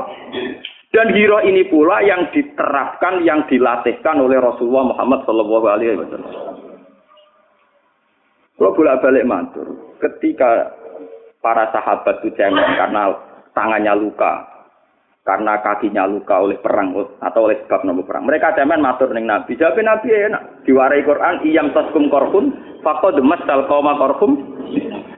Dan 0.94 1.10
hero 1.18 1.42
ini 1.42 1.66
pula 1.68 2.06
yang 2.06 2.30
diterapkan, 2.30 3.26
yang 3.26 3.44
dilatihkan 3.50 4.22
oleh 4.22 4.38
Rasulullah 4.38 4.94
Muhammad 4.94 5.26
Shallallahu 5.26 5.66
Alaihi 5.66 5.98
Wasallam. 5.98 6.34
Kalau 8.54 8.72
bolak-balik 8.78 9.26
matur, 9.26 9.98
ketika 9.98 10.72
para 11.42 11.74
sahabat 11.74 12.22
itu 12.22 12.38
cengeng 12.38 12.78
karena 12.78 13.12
tangannya 13.58 13.94
luka, 13.98 14.53
karena 15.24 15.56
kakinya 15.64 16.04
luka 16.04 16.36
oleh 16.36 16.60
perang 16.60 16.92
atau 17.24 17.48
oleh 17.48 17.56
sebab 17.64 17.88
nopo 17.88 18.04
perang. 18.04 18.28
Mereka 18.28 18.60
cemen 18.60 18.84
matur 18.84 19.16
ning 19.16 19.24
Nabi. 19.24 19.56
Jawab 19.56 19.80
Nabi 19.80 20.12
enak. 20.12 20.68
Diwarai 20.68 21.08
Quran, 21.08 21.48
iyam 21.48 21.72
taskum 21.72 22.12
korhum, 22.12 22.52
faqad 22.84 23.24
masal 23.24 23.64
qauma 23.72 23.96
korhum. 23.96 24.36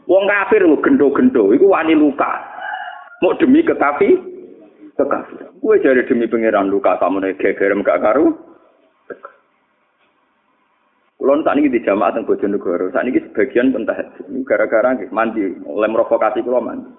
Wong 0.06 0.24
kafir 0.30 0.62
lu 0.62 0.78
gendo-gendo, 0.86 1.50
iku 1.58 1.74
wani 1.74 1.98
luka. 1.98 2.30
Mau 3.26 3.34
demi 3.42 3.66
kekafi, 3.66 4.14
kekafir. 4.94 5.50
Kue 5.58 5.82
jadi 5.82 6.06
demi 6.06 6.30
pangeran 6.30 6.70
luka 6.70 7.02
kamu 7.02 7.26
nek 7.26 7.42
gegerem 7.42 7.82
gak 7.82 8.06
karu. 8.06 8.38
Kulon 11.18 11.42
saat 11.42 11.58
ini 11.58 11.74
di 11.74 11.82
jamaah 11.82 12.14
teng 12.14 12.28
Bojonegoro, 12.28 12.94
saat 12.94 13.08
ini 13.10 13.18
sebagian 13.18 13.74
pun 13.74 13.88
gara-gara 14.46 14.94
mandi, 15.10 15.58
oleh 15.66 15.90
provokasi 15.90 16.44
kulo 16.46 16.62
mandi. 16.62 16.92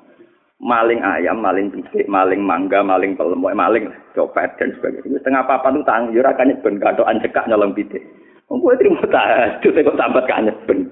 Maling 0.57 1.05
ayam, 1.05 1.45
maling 1.45 1.69
pisik, 1.69 2.09
maling 2.09 2.41
mangga, 2.41 2.81
maling 2.81 3.13
pelem, 3.13 3.45
maling 3.45 3.93
copet 4.17 4.57
dan 4.57 4.73
sebagainya. 4.81 5.21
Setengah 5.21 5.45
apa 5.45 5.69
tuh 5.69 5.85
tang, 5.85 6.09
yo 6.17 6.25
rakane 6.25 6.57
ben 6.65 6.81
kadoan 6.81 7.21
cekak 7.21 7.45
nyolong 7.45 7.77
pisik. 7.77 8.01
Wong 8.49 8.65
kowe 8.65 8.73
trimo 8.79 9.03
tahajud 9.05 9.75
kok 9.75 9.99
sambat 10.01 10.25
kanyet 10.25 10.57
ben. 10.65 10.89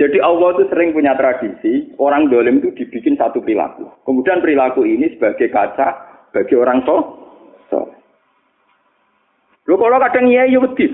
Jadi 0.00 0.18
Allah 0.18 0.56
itu 0.56 0.64
sering 0.72 0.96
punya 0.96 1.12
tradisi, 1.14 1.92
orang 2.00 2.32
dolim 2.32 2.58
itu 2.58 2.74
dibikin 2.74 3.14
satu 3.14 3.44
perilaku. 3.44 3.86
Kemudian 4.08 4.42
perilaku 4.42 4.88
ini 4.88 5.12
sebagai 5.14 5.52
kaca 5.52 5.88
bagi 6.34 6.58
orang 6.58 6.80
so. 6.82 6.96
so. 7.68 7.86
Lu 9.68 9.78
kalau 9.78 10.02
kadang 10.02 10.26
iya 10.26 10.48
iya 10.48 10.58
wedi. 10.58 10.90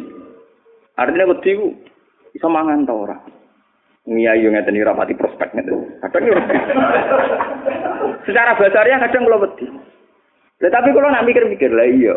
Artinya 0.99 1.33
wedi 1.33 1.51
ku 1.57 1.73
bisa 2.35 2.51
mangan 2.51 2.85
tau 2.85 3.09
orang. 3.09 3.23
Iya 4.05 4.37
iya 4.37 4.49
ngeten 4.53 4.77
rapati 4.83 5.15
prospek 5.17 5.57
ngeten. 5.57 5.88
Kadang 5.99 6.23
wedi. 6.31 6.59
Secara 8.27 8.55
basarnya 8.55 9.03
kadang 9.09 9.25
kalau 9.27 9.43
wedi. 9.43 9.67
Tetapi 10.59 10.89
kalau 10.91 11.11
nak 11.11 11.27
mikir-mikir 11.27 11.71
lah 11.71 11.87
iya. 11.87 12.17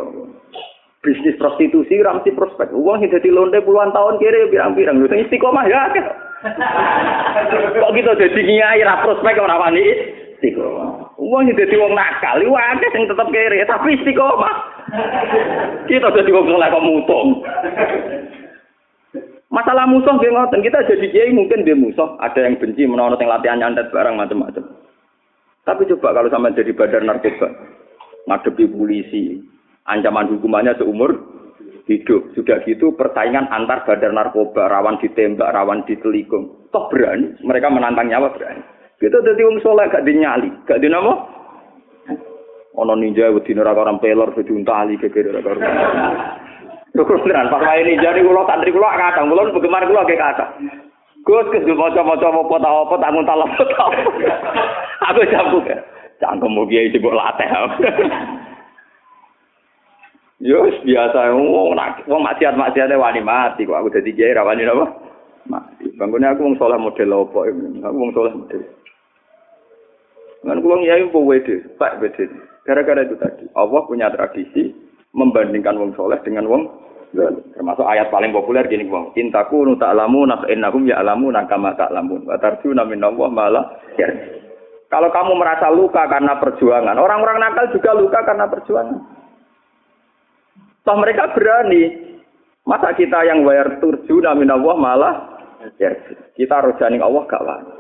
Bisnis 1.02 1.38
prostitusi 1.42 1.98
ramsi 2.02 2.30
prospek. 2.34 2.70
Uang 2.78 3.02
yang 3.02 3.10
jadi 3.10 3.30
londe 3.34 3.58
puluhan 3.66 3.90
tahun 3.90 4.22
kiri 4.22 4.54
pirang-pirang. 4.54 5.02
Lu 5.02 5.10
istiqomah 5.10 5.66
ya. 5.66 5.90
Kok 7.78 7.92
gitu 7.98 8.12
jadi 8.18 8.42
nyai 8.42 8.86
ra 8.86 9.02
prospek 9.02 9.38
ora 9.42 9.58
wani 9.58 9.86
istiqomah. 10.38 11.18
Wong 11.22 11.46
iki 11.46 11.54
dadi 11.54 11.78
wong 11.78 11.94
nakal, 11.94 12.42
iku 12.42 12.58
akeh 12.58 12.90
sing 12.98 13.06
tetep 13.06 13.30
kere, 13.30 13.62
tapi 13.70 13.94
istiqomah. 13.94 14.56
Kita 15.86 16.10
dadi 16.10 16.34
wong 16.34 16.50
kok 16.50 16.86
mutung. 16.86 17.46
Masalah 19.52 19.84
musuh 19.84 20.16
nggih 20.16 20.32
ngoten, 20.32 20.64
kita 20.64 20.88
jadi 20.88 21.06
kiai 21.12 21.36
mungkin 21.36 21.68
dia 21.68 21.76
musuh, 21.76 22.16
ada 22.24 22.40
yang 22.40 22.56
benci 22.56 22.88
menawa 22.88 23.20
yang 23.20 23.28
latihan 23.28 23.60
nyantet 23.60 23.92
barang 23.92 24.16
macam-macam. 24.16 24.64
Tapi 25.68 25.92
coba 25.92 26.16
kalau 26.16 26.32
sama 26.32 26.56
jadi 26.56 26.72
badar 26.72 27.04
narkoba, 27.04 27.52
ngadepi 28.32 28.72
polisi, 28.72 29.44
ancaman 29.92 30.32
hukumannya 30.32 30.80
seumur 30.80 31.20
hidup. 31.92 32.32
Sudah 32.32 32.64
gitu 32.64 32.96
persaingan 32.96 33.52
antar 33.52 33.84
badar 33.84 34.16
narkoba, 34.16 34.72
rawan 34.72 35.04
ditembak, 35.04 35.52
rawan 35.52 35.84
ditelikung. 35.84 36.72
Toh 36.72 36.88
berani, 36.88 37.36
mereka 37.44 37.68
menantang 37.68 38.08
nyawa 38.08 38.32
berani. 38.32 38.64
Kita 39.04 39.20
jadi 39.20 39.42
wong 39.44 39.60
soleh 39.60 39.92
gak 39.92 40.08
dinyali, 40.08 40.64
gak 40.64 40.80
dinamo. 40.80 41.14
Ono 42.80 42.94
ninja 42.96 43.28
wedi 43.28 43.52
neraka 43.52 43.84
orang 43.84 44.00
pelor 44.00 44.32
wedi 44.32 44.56
untali 44.56 44.96
gegere 44.96 45.44
Lho 46.92 47.08
beneran 47.08 47.48
pas 47.48 47.64
wae 47.64 47.88
ninja 47.88 48.12
niku 48.12 48.36
kula 48.36 48.44
santri 48.52 48.76
kula 48.76 49.00
kadang 49.00 49.32
kula 49.32 49.48
bagaimana 49.56 49.88
kula 49.88 50.08
ge 50.08 50.20
kata. 50.20 50.46
Gus 51.24 51.48
kes 51.54 51.64
maca-maca 51.64 52.28
apa 52.28 52.56
ta 52.60 52.70
apa 52.70 52.96
tak 53.00 53.12
nguntal 53.16 53.44
apa 53.48 53.64
ta. 53.64 53.86
Aku 55.08 55.22
jambu. 55.32 55.60
Cangkem 56.20 56.52
mugi 56.52 56.92
iki 56.92 57.00
mbok 57.00 57.16
latih. 57.16 57.48
Yo 60.42 60.58
biasa 60.82 61.38
wong 61.38 61.78
nak 61.78 62.02
wong 62.10 62.26
maksiat-maksiate 62.26 62.98
wani 62.98 63.22
mati 63.22 63.62
kok 63.62 63.78
aku 63.78 63.94
dadi 63.94 64.10
kiai 64.10 64.34
ra 64.34 64.42
wani 64.42 64.66
napa? 64.66 64.90
Mati. 65.46 65.86
Bangunnya 65.96 66.34
aku 66.34 66.50
wong 66.50 66.56
saleh 66.58 66.82
model 66.82 67.30
apa 67.30 67.40
Aku 67.86 67.96
wong 67.96 68.12
saleh 68.18 68.34
model. 68.34 68.62
Kan 70.42 70.58
kula 70.66 70.76
ngiyai 70.82 71.06
mbok 71.08 71.28
wede, 71.30 71.56
Pak 71.78 72.02
wede. 72.02 72.26
Gara-gara 72.66 73.06
itu 73.06 73.18
tadi, 73.18 73.46
Allah 73.58 73.82
punya 73.86 74.10
tradisi 74.14 74.74
membandingkan 75.12 75.76
wong 75.76 75.92
soleh 75.96 76.20
dengan 76.24 76.48
wong. 76.48 76.64
Termasuk 77.56 77.84
ayat 77.84 78.08
paling 78.08 78.32
populer 78.32 78.64
gini 78.72 78.88
wong, 78.88 79.12
"Intaku 79.20 79.68
nu 79.68 79.76
ta'lamu 79.76 80.24
nak 80.24 80.48
innahum 80.48 80.88
ya'lamu 80.88 81.28
kama 81.48 81.76
ta'lamun 81.76 82.24
wa 82.24 82.40
tarjuna 82.40 82.88
minallah 82.88 83.28
malah 83.28 83.66
ya. 84.00 84.08
Kalau 84.88 85.12
kamu 85.12 85.36
merasa 85.40 85.72
luka 85.72 86.04
karena 86.08 86.36
perjuangan, 86.40 87.00
orang-orang 87.00 87.40
nakal 87.40 87.68
juga 87.72 87.96
luka 87.96 88.20
karena 88.28 88.48
perjuangan. 88.48 89.00
Toh 90.84 90.98
mereka 91.00 91.32
berani. 91.32 92.12
Masa 92.62 92.94
kita 92.94 93.26
yang 93.26 93.42
bayar 93.42 93.80
turju 93.80 94.24
minallah 94.36 94.76
malah 94.76 95.16
ya. 95.80 95.92
Kita 96.36 96.64
rojaning 96.64 97.04
Allah 97.04 97.24
gak 97.28 97.44
wani. 97.44 97.74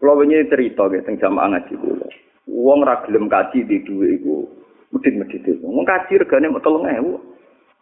Kalau 0.00 0.24
ini 0.24 0.48
cerita 0.48 0.88
gitu, 0.88 1.12
jamaah 1.20 1.52
ngaji 1.52 1.74
dulu. 1.76 2.08
Uang 2.50 2.82
ragilem 2.82 3.30
kaji 3.30 3.62
di 3.62 3.78
dua 3.86 4.10
itu, 4.10 4.42
medit-medit 4.90 5.46
itu. 5.46 5.62
Uang 5.62 5.86
kaji 5.86 6.18
regane 6.18 6.50
mau 6.50 6.58
tolong 6.58 6.90
ewu. 6.90 7.22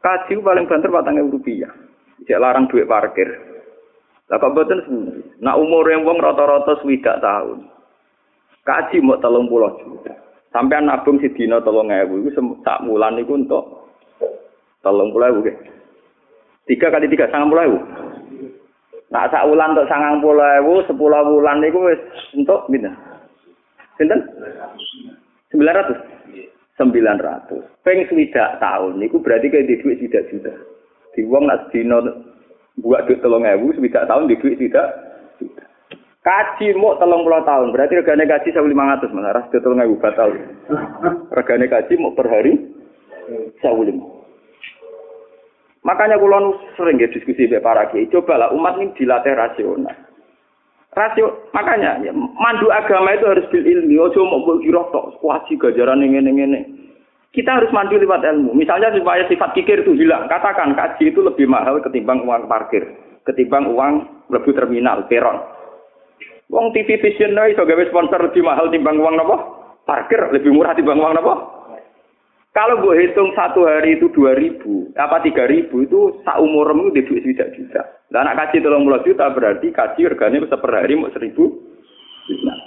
Kaji 0.04 0.38
paling 0.44 0.68
banter 0.68 0.92
patang 0.92 1.16
ewu 1.16 1.40
rupiah. 1.40 1.72
Jadi 2.22 2.36
larang 2.36 2.68
duit 2.68 2.84
parkir. 2.84 3.26
Lah 4.28 4.36
kok 4.36 4.52
boten 4.52 4.84
sebenarnya. 4.84 5.24
Nah 5.40 5.56
umur 5.56 5.88
yang 5.88 6.04
uang 6.04 6.20
rata-rata 6.20 6.76
swidak 6.84 7.16
tahun. 7.24 7.64
Kaji 8.68 9.00
mau 9.00 9.16
tolong 9.18 9.48
pulau 9.48 9.72
juta. 9.80 10.12
Sampai 10.52 10.84
nabung 10.84 11.16
si 11.20 11.32
dino 11.32 11.64
tolong 11.64 11.88
ewu 11.88 12.28
itu 12.28 12.36
sak 12.60 12.84
bulan 12.84 13.16
itu 13.16 13.32
untuk 13.32 13.88
tolong 14.84 15.08
pulau 15.10 15.40
ewu. 15.40 15.48
Tiga 16.68 16.92
kali 16.92 17.08
tiga 17.08 17.32
sangat 17.32 17.48
pulau 17.48 17.66
ewu. 17.72 17.78
Nak 19.08 19.32
sak 19.32 19.48
wulan 19.48 19.72
untuk 19.72 19.88
sangang 19.88 20.20
puluh 20.20 20.44
ewu, 20.60 20.84
sepuluh 20.84 21.24
wulan 21.24 21.64
itu 21.64 21.80
untuk 22.36 22.68
gitu. 22.68 22.92
Sinten? 23.98 24.20
Sembilan 25.50 25.74
ratus. 25.74 25.98
Sembilan 26.78 27.18
ratus. 27.18 27.64
Peng 27.82 28.06
swidak 28.06 28.62
tahun, 28.62 29.02
itu 29.02 29.18
berarti 29.18 29.50
kayak 29.50 29.66
di 29.66 29.76
duit 29.82 29.98
tidak 29.98 30.30
juta. 30.30 30.54
Di 31.18 31.26
uang 31.26 31.50
nak 31.50 31.74
dino 31.74 31.98
buat 32.78 33.10
duit 33.10 33.18
telung 33.18 33.42
ewu, 33.42 33.74
swidak 33.74 34.06
tahun 34.06 34.30
di 34.30 34.38
duit 34.38 34.62
tidak. 34.62 34.86
Kaji 36.22 36.76
mau 36.78 36.94
telung 37.02 37.26
puluh 37.26 37.42
tahun, 37.42 37.74
berarti 37.74 37.98
regane 37.98 38.28
kaji 38.28 38.54
sewu 38.54 38.70
lima 38.70 38.94
ratus, 38.94 39.10
mas. 39.10 39.26
Ras 39.34 39.50
telung 39.50 39.82
ewu 39.82 39.98
batal. 39.98 40.30
Regane 41.34 41.66
kaji 41.66 41.98
mau 41.98 42.14
per 42.14 42.30
hari 42.30 42.54
sewu 43.58 43.82
lima. 43.82 44.06
Makanya 45.82 46.20
kulon 46.20 46.58
sering 46.76 47.00
ya 47.00 47.08
diskusi 47.10 47.48
dengan 47.48 47.64
para 47.64 47.88
kiai. 47.88 48.10
Cobalah 48.12 48.52
umat 48.52 48.76
ini 48.76 48.92
dilatih 48.98 49.34
rasional. 49.34 49.94
Rasio, 50.88 51.52
makanya 51.52 52.00
ya, 52.00 52.12
mandu 52.16 52.72
agama 52.72 53.12
itu 53.12 53.28
harus 53.28 53.44
bil 53.52 53.60
ilmi. 53.60 54.00
Ojo 54.00 54.24
mau 54.24 54.56
kira 54.56 54.82
tok 54.88 55.20
kuaci 55.20 55.60
gajaran 55.60 56.00
ini 56.00 56.18
ini 56.24 56.30
ini. 56.32 56.60
Kita 57.28 57.60
harus 57.60 57.68
mandu 57.76 58.00
lewat 58.00 58.24
ilmu. 58.24 58.56
Misalnya 58.56 58.88
supaya 58.96 59.28
sifat 59.28 59.52
kikir 59.52 59.84
itu 59.84 59.92
hilang. 59.92 60.26
Katakan 60.32 60.72
kaji 60.72 61.12
itu 61.12 61.20
lebih 61.20 61.44
mahal 61.44 61.84
ketimbang 61.84 62.24
uang 62.24 62.48
parkir, 62.48 62.88
ketimbang 63.28 63.68
uang 63.68 64.26
lebih 64.32 64.56
terminal, 64.56 65.04
peron. 65.06 65.44
Uang 66.48 66.72
TV 66.72 66.96
Vision 66.96 67.36
itu 67.36 67.60
gawe 67.60 67.84
sponsor 67.92 68.24
lebih 68.24 68.40
mahal 68.40 68.72
timbang 68.72 68.96
uang 68.96 69.20
nopo? 69.20 69.36
Parkir 69.84 70.32
lebih 70.32 70.56
murah 70.56 70.72
timbang 70.72 70.96
uang 70.96 71.12
nopo? 71.20 71.57
Kalau 72.56 72.80
gue 72.80 72.96
hitung 72.96 73.30
satu 73.36 73.68
hari 73.68 74.00
itu 74.00 74.10
dua 74.10 74.34
ribu, 74.34 74.90
apa 74.96 75.20
tiga 75.22 75.46
ribu 75.46 75.84
itu 75.84 76.18
sak 76.24 76.40
umur 76.42 76.72
itu 76.74 76.90
di 76.96 77.02
duit 77.06 77.22
tidak 77.22 77.54
juta. 77.54 77.82
Dan 78.08 78.24
anak 78.24 78.50
kaji 78.50 78.64
tolong 78.64 78.88
puluh 78.88 79.04
juta 79.04 79.30
berarti 79.30 79.68
kaji 79.70 80.10
regane 80.10 80.42
bisa 80.42 80.56
per 80.56 80.72
hari 80.72 80.96
mau 80.96 81.12
seribu. 81.12 81.44
Nah, 82.42 82.58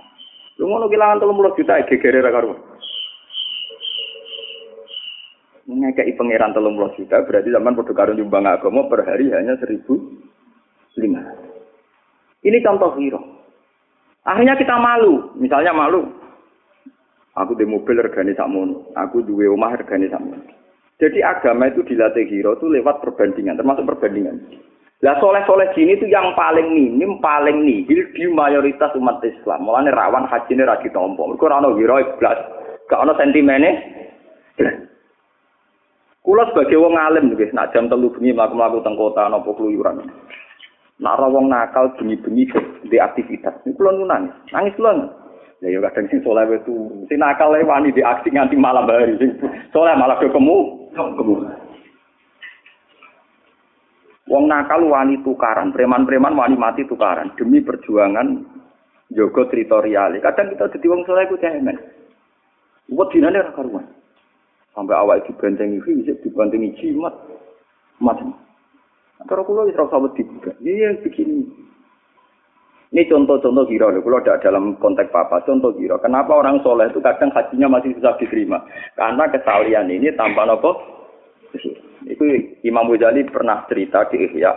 lu 0.62 0.70
mau 0.70 0.86
kehilangan 0.86 1.20
tolong 1.20 1.36
puluh 1.36 1.54
juta, 1.58 1.82
ya 1.82 1.84
gegere 1.90 2.22
karu. 2.22 2.54
Ngekei 5.66 6.14
pangeran 6.14 6.54
tolong 6.54 6.78
puluh 6.78 6.94
juta 6.96 7.26
berarti 7.26 7.50
zaman 7.50 7.74
produk 7.74 7.96
karun 7.98 8.22
jumbang 8.22 8.46
agama 8.46 8.86
per 8.86 9.02
hari 9.02 9.34
hanya 9.34 9.58
seribu 9.58 9.98
lima. 11.00 11.26
Ini 12.46 12.58
contoh 12.62 12.94
hero. 13.02 13.22
Akhirnya 14.22 14.54
kita 14.54 14.78
malu, 14.78 15.34
misalnya 15.42 15.74
malu, 15.74 16.06
Aku 17.40 17.56
di 17.56 17.64
mobil 17.64 17.96
regane 17.96 18.36
aku 18.36 19.24
duwe 19.24 19.48
omah 19.48 19.80
regane 19.80 20.12
sakmono. 20.12 20.44
Jadi 21.02 21.24
agama 21.26 21.72
itu 21.72 21.82
dilatih 21.82 22.30
hero 22.30 22.60
itu 22.60 22.70
lewat 22.70 23.02
perbandingan, 23.02 23.58
termasuk 23.58 23.90
perbandingan. 23.90 24.38
Lah 25.02 25.18
soleh-soleh 25.18 25.74
gini 25.74 25.98
itu 25.98 26.06
yang 26.06 26.38
paling 26.38 26.78
minim, 26.78 27.18
paling 27.18 27.66
nihil 27.66 28.06
di 28.14 28.30
mayoritas 28.30 28.94
umat 28.94 29.18
Islam. 29.26 29.66
Mulane 29.66 29.90
rawan 29.90 30.30
haji 30.30 30.54
ini 30.54 30.62
ragi 30.62 30.94
tompo. 30.94 31.26
Mereka 31.26 31.50
rano 31.50 31.74
hero 31.74 31.98
iblas. 31.98 32.38
Gak 32.86 33.02
ada 33.02 33.18
sentimennya. 33.18 33.82
Kulo 36.22 36.46
sebagai 36.54 36.78
wong 36.78 36.94
alim 37.02 37.34
nggih, 37.34 37.50
nak 37.50 37.74
jam 37.74 37.90
telu 37.90 38.14
bengi 38.14 38.30
mlaku-mlaku 38.30 38.86
teng 38.86 38.94
kota 38.94 39.26
napa 39.26 39.50
keluyuran. 39.58 40.06
Nak 41.02 41.18
wong 41.18 41.50
nakal 41.50 41.98
bengi-bengi 41.98 42.46
di 42.86 43.02
aktivitas. 43.02 43.58
Kulo 43.74 44.06
nangis. 44.06 44.38
Nangis 44.54 44.78
kulo. 44.78 45.21
Ya 45.62 45.70
yo 45.70 45.80
kadang 45.86 46.10
sing 46.10 46.26
soleh 46.26 46.50
itu, 46.58 47.06
sing 47.06 47.22
nakal 47.22 47.54
wani 47.54 47.94
di 47.94 48.02
aksi 48.02 48.34
nganti 48.34 48.58
malam 48.58 48.90
hari, 48.90 49.14
sing 49.22 49.38
soleh 49.70 49.94
malah 49.94 50.18
ke 50.18 50.26
kemu, 50.34 50.58
kemu. 50.98 51.36
Wong 54.26 54.44
nakal 54.50 54.82
wani 54.90 55.22
tukaran, 55.22 55.70
preman-preman 55.70 56.34
wani 56.34 56.58
mati 56.58 56.82
tukaran 56.90 57.38
demi 57.38 57.62
perjuangan 57.62 58.42
jogo 59.14 59.46
teritorial. 59.54 60.18
Kadang 60.18 60.50
kita 60.50 60.66
jadi 60.74 60.86
wong 60.90 61.06
soleh 61.06 61.30
ku 61.30 61.38
cemen. 61.38 61.78
Buat 62.90 63.14
dinane 63.14 63.46
ora 63.46 63.54
karuan. 63.54 63.86
Sampai 64.74 64.98
awal 64.98 65.22
dibantengi 65.28 65.84
fisik, 65.84 66.26
dibantengi 66.26 66.74
jimat, 66.80 67.12
macam. 68.02 68.34
Antara 69.22 69.46
kulo 69.46 69.70
wis 69.70 69.78
rasa 69.78 70.02
wedi 70.02 70.26
juga. 70.26 70.58
Iya 70.64 70.98
begini. 71.06 71.61
Ini 72.92 73.08
contoh-contoh 73.08 73.72
kira, 73.72 73.88
kalau 73.88 74.20
tidak 74.20 74.44
dalam 74.44 74.76
konteks 74.76 75.16
apa, 75.16 75.40
contoh 75.48 75.72
kira. 75.80 75.96
Kenapa 76.04 76.36
orang 76.36 76.60
soleh 76.60 76.92
itu 76.92 77.00
kadang 77.00 77.32
hajinya 77.32 77.80
masih 77.80 77.96
susah 77.96 78.20
diterima? 78.20 78.60
Karena 79.00 79.32
kesalian 79.32 79.88
ini 79.88 80.12
tanpa 80.20 80.44
nopo. 80.44 80.76
Itu 82.04 82.24
Imam 82.68 82.92
Ghazali 82.92 83.24
pernah 83.32 83.64
cerita 83.72 84.12
di 84.12 84.28
Ihya. 84.28 84.52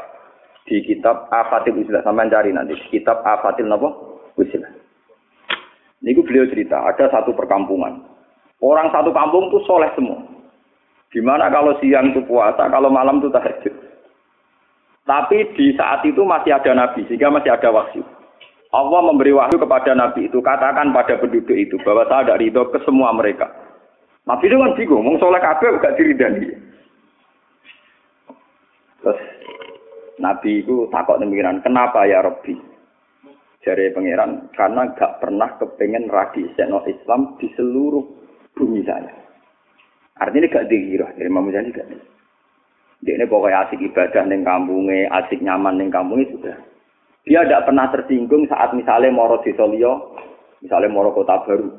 Di 0.67 0.83
kitab 0.83 1.31
Afatil 1.31 1.79
Usilah 1.79 2.03
sampean 2.03 2.33
cari 2.33 2.51
nanti 2.51 2.75
kitab 2.91 3.23
Afatil 3.23 3.71
napa? 3.71 3.95
Usilah. 4.35 4.73
Niku 6.03 6.27
beliau 6.27 6.51
cerita, 6.51 6.83
ada 6.83 7.07
satu 7.15 7.39
perkampungan. 7.39 8.03
Orang 8.59 8.91
satu 8.91 9.15
kampung 9.15 9.55
tuh 9.55 9.63
soleh 9.63 9.95
semua. 9.95 10.19
Gimana 11.15 11.47
kalau 11.55 11.79
siang 11.79 12.11
itu 12.11 12.27
puasa, 12.27 12.67
kalau 12.67 12.91
malam 12.91 13.23
itu 13.23 13.31
tahajud. 13.31 13.75
Tapi 15.07 15.55
di 15.55 15.77
saat 15.79 16.03
itu 16.03 16.27
masih 16.27 16.51
ada 16.51 16.75
nabi, 16.75 17.07
sehingga 17.07 17.31
masih 17.31 17.55
ada 17.55 17.71
wahyu. 17.71 18.03
Allah 18.75 19.01
memberi 19.07 19.31
wahyu 19.31 19.55
kepada 19.55 19.95
nabi 19.95 20.27
itu, 20.27 20.43
katakan 20.43 20.91
pada 20.91 21.15
penduduk 21.23 21.55
itu 21.55 21.79
bahwa 21.87 22.11
saya 22.11 22.27
ada 22.27 22.35
ridho 22.43 22.67
ke 22.75 22.83
semua 22.83 23.15
mereka. 23.15 23.47
Nabi 24.27 24.51
itu 24.51 24.57
kan 24.59 24.75
bingung, 24.75 24.99
ngomong 25.07 25.17
soleh 25.23 25.39
kabeh 25.39 25.79
gak 25.79 25.95
diridani. 25.95 26.49
Terus 28.99 29.21
Nabi 30.19 30.67
itu 30.67 30.91
takut 30.91 31.23
demikian, 31.23 31.63
kenapa 31.63 32.03
ya 32.09 32.19
Rabbi? 32.25 32.59
Jari 33.63 33.95
pangeran, 33.95 34.51
karena 34.59 34.91
gak 34.99 35.23
pernah 35.23 35.55
kepengen 35.55 36.11
radi 36.11 36.43
seno 36.59 36.83
Islam 36.83 37.39
di 37.39 37.47
seluruh 37.55 38.03
bumi 38.59 38.83
saya. 38.83 39.13
Artinya 40.19 40.51
gak 40.51 40.67
dihirah, 40.67 41.15
dari 41.15 41.31
Imam 41.31 41.47
Muzani 41.47 41.71
gak 41.71 41.87
Dia 43.05 43.21
ini 43.21 43.29
pokoknya 43.29 43.69
asik 43.69 43.85
ibadah 43.85 44.25
neng 44.25 44.43
kampungnya, 44.43 45.13
asik 45.13 45.45
nyaman 45.45 45.77
neng 45.77 45.93
kampungnya 45.93 46.33
sudah. 46.33 46.57
Dia 47.25 47.41
tidak 47.45 47.65
pernah 47.65 47.89
tersinggung 47.89 48.45
saat 48.53 48.77
misalnya 48.77 49.09
moro 49.09 49.41
di 49.41 49.57
Solio, 49.57 50.13
misalnya 50.61 50.93
moro 50.93 51.17
kota 51.17 51.41
baru. 51.49 51.73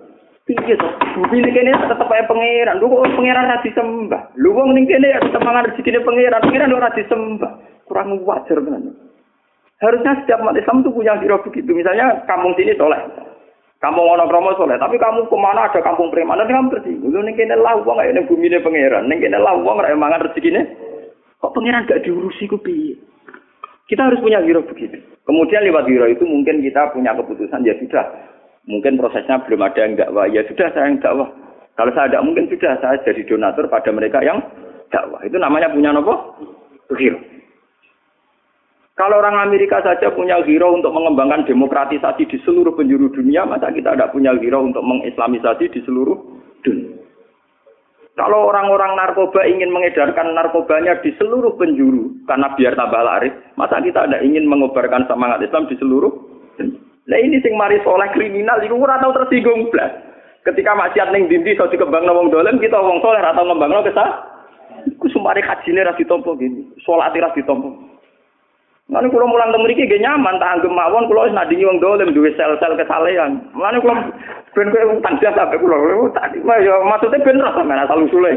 Piye 0.45 0.77
to? 0.77 0.89
Bumi 1.17 1.41
kene 1.49 1.73
tetep 1.73 2.05
ae 2.05 2.21
pangeran. 2.29 2.77
Lu 2.77 2.86
kok 2.86 3.17
pangeran 3.17 3.49
ra 3.49 3.65
disembah. 3.65 4.29
Lu 4.38 4.53
wong 4.53 4.77
ning 4.77 4.86
kene 4.86 5.10
ya 5.10 5.17
tetep 5.17 5.41
mangan 5.41 5.73
rezekine 5.73 6.05
pangeran. 6.05 6.45
Pangeran 6.45 6.69
ora 6.69 6.93
disembah. 6.93 7.51
Kurang 7.89 8.21
wajar 8.21 8.62
kan. 8.62 8.93
Harusnya 9.81 10.21
setiap 10.21 10.45
umat 10.45 10.53
Islam 10.58 10.86
itu 10.86 10.93
punya 10.93 11.17
kira 11.17 11.41
begitu. 11.41 11.69
Misalnya 11.73 12.21
kampung 12.29 12.53
sini 12.53 12.77
soleh. 12.77 13.01
Kampung 13.81 14.05
ono 14.05 14.29
kromo 14.29 14.53
soleh, 14.53 14.79
tapi 14.79 14.97
kamu 14.97 15.27
ke 15.27 15.38
mana 15.38 15.67
ada 15.67 15.77
kampung 15.84 16.08
preman, 16.10 16.39
nanti 16.39 16.55
kamu 16.55 16.73
tersinggung. 16.73 17.12
Lu 17.12 17.21
ning 17.21 17.38
kene 17.38 17.60
lah 17.60 17.77
wong 17.81 18.01
bumi 18.25 18.47
ne 18.49 18.63
pangeran, 18.63 19.05
ning 19.10 19.19
kene 19.21 19.38
lah 19.38 19.53
wong 19.58 19.77
ra 19.81 19.93
mangan 19.97 20.29
rezekine. 20.29 20.62
Kok 21.41 21.53
pangeran 21.53 21.86
gak 21.86 22.01
diurusi 22.05 22.49
ku 22.49 22.58
piye? 22.62 22.97
Kita 23.86 24.02
harus 24.02 24.17
punya 24.17 24.41
giro 24.41 24.65
begitu. 24.65 24.98
Kemudian 25.26 25.62
lewat 25.62 25.86
giro 25.86 26.10
itu 26.10 26.26
mungkin 26.26 26.62
kita 26.65 26.89
punya 26.89 27.13
keputusan 27.13 27.62
ya 27.62 27.78
sudah 27.78 28.06
Mungkin 28.65 28.98
prosesnya 28.98 29.45
belum 29.45 29.62
ada 29.62 29.80
yang 29.86 29.93
dakwah. 29.93 30.26
Ya 30.26 30.41
sudah 30.50 30.74
saya 30.74 30.89
yang 30.89 30.98
dakwah. 30.98 31.30
Kalau 31.78 31.91
saya 31.93 32.10
tidak 32.10 32.26
mungkin 32.26 32.50
sudah 32.50 32.74
saya 32.82 32.98
jadi 33.06 33.21
donatur 33.30 33.69
pada 33.69 33.93
mereka 33.93 34.26
yang 34.26 34.41
dakwah. 34.89 35.21
Itu 35.21 35.38
namanya 35.38 35.69
punya 35.69 35.93
nopo? 35.93 36.34
Hero. 36.98 37.21
Kalau 38.95 39.19
orang 39.19 39.43
Amerika 39.43 39.84
saja 39.84 40.08
punya 40.15 40.39
hero 40.48 40.71
untuk 40.71 40.95
mengembangkan 40.95 41.45
demokratisasi 41.45 42.32
di 42.32 42.38
seluruh 42.48 42.74
penjuru 42.74 43.12
dunia, 43.12 43.43
masa 43.43 43.67
kita 43.69 43.91
tidak 43.91 44.15
punya 44.15 44.32
hero 44.39 44.63
untuk 44.63 44.82
mengislamisasi 44.82 45.67
di 45.67 45.84
seluruh 45.84 46.15
dunia? 46.63 47.04
Kalau 48.15 48.47
orang-orang 48.47 48.95
narkoba 48.95 49.43
ingin 49.43 49.75
mengedarkan 49.75 50.32
narkobanya 50.32 51.04
di 51.04 51.12
seluruh 51.19 51.60
penjuru, 51.60 52.15
karena 52.23 52.47
biar 52.56 52.71
tambah 52.80 53.04
laris, 53.04 53.36
masa 53.60 53.84
kita 53.84 54.08
tidak 54.08 54.23
ingin 54.23 54.47
mengobarkan 54.47 55.04
semangat 55.04 55.43
Islam 55.43 55.67
di 55.67 55.75
seluruh? 55.75 56.15
Nah 57.06 57.19
ini 57.19 57.43
sing 57.43 57.60
mari 57.60 57.75
soleh 57.84 58.08
kriminal 58.15 58.63
iku 58.63 58.80
ora 58.80 59.04
tau 59.04 59.12
tersinggung 59.12 59.67
blas. 59.67 59.91
Ketika 60.47 60.71
maksiat 60.73 61.12
ning 61.12 61.28
dindi 61.28 61.60
iso 61.60 61.67
dikembangno 61.67 62.15
wong 62.15 62.32
dolen, 62.32 62.56
kita 62.63 62.80
wong 62.80 63.04
soleh 63.04 63.19
ora 63.19 63.36
tau 63.36 63.51
ngembangno 63.51 63.84
kesah. 63.84 64.10
Iku 64.95 65.12
sumare 65.12 65.43
hajine 65.43 65.84
ra 65.84 65.91
ditampa 65.99 66.39
gini, 66.39 66.71
salat 66.88 67.12
ra 67.13 67.36
ditampa. 67.36 67.67
Mulane 68.86 69.10
kula 69.10 69.25
mulang 69.25 69.49
teng 69.49 69.65
mriki 69.65 69.89
nyaman 69.97 70.38
tak 70.38 70.62
anggem 70.62 70.78
mawon 70.78 71.10
kula 71.10 71.25
wis 71.25 71.34
nadingi 71.34 71.65
wong 71.65 71.82
dolen 71.82 72.13
duwe 72.13 72.30
sel-sel 72.38 72.78
kesalehan. 72.78 73.41
Mulane 73.58 73.82
kula 73.82 73.97
ben 74.55 74.71
kowe 74.71 74.95
utang 74.95 75.19
jasa 75.19 75.43
sampe 75.43 75.59
kula 75.59 75.77
tak 76.15 76.31
ya 76.39 76.75
maksudnya 76.87 77.19
ben 77.21 77.43
ra 77.43 77.51
sampean 77.51 77.83
asal 77.83 78.07
usule. 78.07 78.31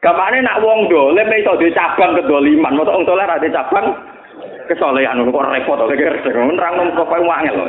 Gamane 0.00 0.40
nak 0.40 0.62
wong 0.64 0.88
dolen 0.88 1.34
iso 1.36 1.58
duwe 1.60 1.74
cabang 1.76 2.16
kedoliman, 2.16 2.78
mosok 2.78 2.94
wong 2.94 3.04
soleh 3.04 3.26
ra 3.26 3.36
cabang 3.42 3.86
kesolehan 4.70 5.26
kok 5.26 5.46
repot 5.50 5.76
to 5.76 5.98
kira 5.98 6.22
nerang 6.24 6.74
nang 6.78 6.88
kok 6.94 7.10
wangel 7.10 7.54
lho. 7.58 7.66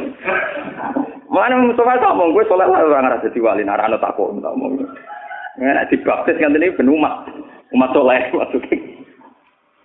Mana 1.31 1.57
Mustafa 1.57 1.97
tak 1.97 2.13
omong 2.13 2.35
gue 2.35 2.45
soleh 2.45 2.67
lah 2.67 2.83
orang 2.83 3.07
rasa 3.07 3.31
diwali 3.33 3.65
nara 3.65 3.89
anak 3.89 4.03
takut 4.03 4.31
tak 4.37 4.53
omong. 4.53 4.85
Nggak 5.57 5.89
dibaptis 5.89 6.37
kan 6.37 6.53
ben 6.53 6.93
umat 6.93 7.25
umat 7.73 7.89
soleh 7.91 8.21
maksudnya. 8.31 8.77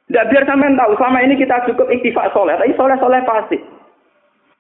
Tidak 0.07 0.27
biar 0.31 0.45
sampean 0.47 0.79
tahu 0.79 0.95
selama 0.95 1.19
ini 1.19 1.35
kita 1.35 1.67
cukup 1.67 1.91
iktifak 1.91 2.31
soleh, 2.31 2.55
tapi 2.55 2.71
soleh 2.79 2.95
soleh 3.03 3.19
pasti. 3.27 3.59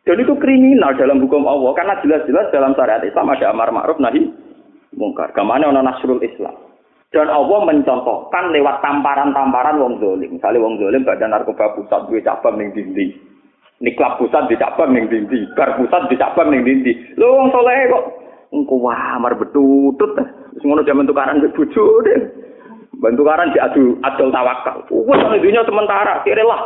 Dan 0.06 0.22
itu 0.22 0.38
kriminal 0.38 0.94
dalam 0.94 1.18
hukum 1.18 1.50
Allah 1.50 1.74
karena 1.74 1.98
jelas-jelas 1.98 2.54
dalam 2.54 2.78
syariat 2.78 3.02
Islam 3.02 3.26
ada 3.34 3.50
amar 3.50 3.74
ma'ruf 3.74 3.98
nahi 3.98 4.30
mungkar. 4.94 5.34
Ke 5.34 5.42
mana 5.42 5.74
ono 5.74 5.82
nasrul 5.82 6.22
Islam. 6.22 6.54
Dan 7.10 7.26
Allah 7.26 7.58
mencontohkan 7.66 8.54
lewat 8.54 8.86
tamparan-tamparan 8.86 9.82
wong 9.82 9.98
zolim. 9.98 10.38
Misalnya 10.38 10.62
wong 10.62 10.78
zolim 10.78 11.02
badan 11.02 11.34
narkoba 11.34 11.74
pusat 11.74 12.06
dua 12.06 12.22
cabang 12.22 12.54
ning 12.54 12.70
dindi. 12.70 13.18
Niklap 13.82 14.22
pusat 14.22 14.46
di 14.46 14.54
cabang 14.54 14.94
ning 14.94 15.10
dindi. 15.10 15.42
Bar 15.58 15.74
pusat 15.74 16.06
di 16.06 16.14
cabang 16.14 16.54
ning 16.54 16.62
dindi. 16.62 16.94
Lo 17.18 17.42
wong 17.42 17.50
soleh 17.50 17.90
kok. 17.90 18.04
Engko 18.54 18.78
wah 18.78 19.18
mar 19.18 19.34
betutut. 19.34 20.14
Wis 20.54 20.62
ngono 20.62 20.86
jaman 20.86 21.10
tukaran 21.10 21.42
mbek. 21.42 21.58
Bantu 22.96 23.22
karan 23.28 23.52
adu 23.52 24.00
adol 24.00 24.32
tawakal. 24.32 24.88
Wes 24.88 25.20
dunia 25.44 25.68
sementara, 25.68 26.24
kere 26.24 26.40
lah. 26.40 26.64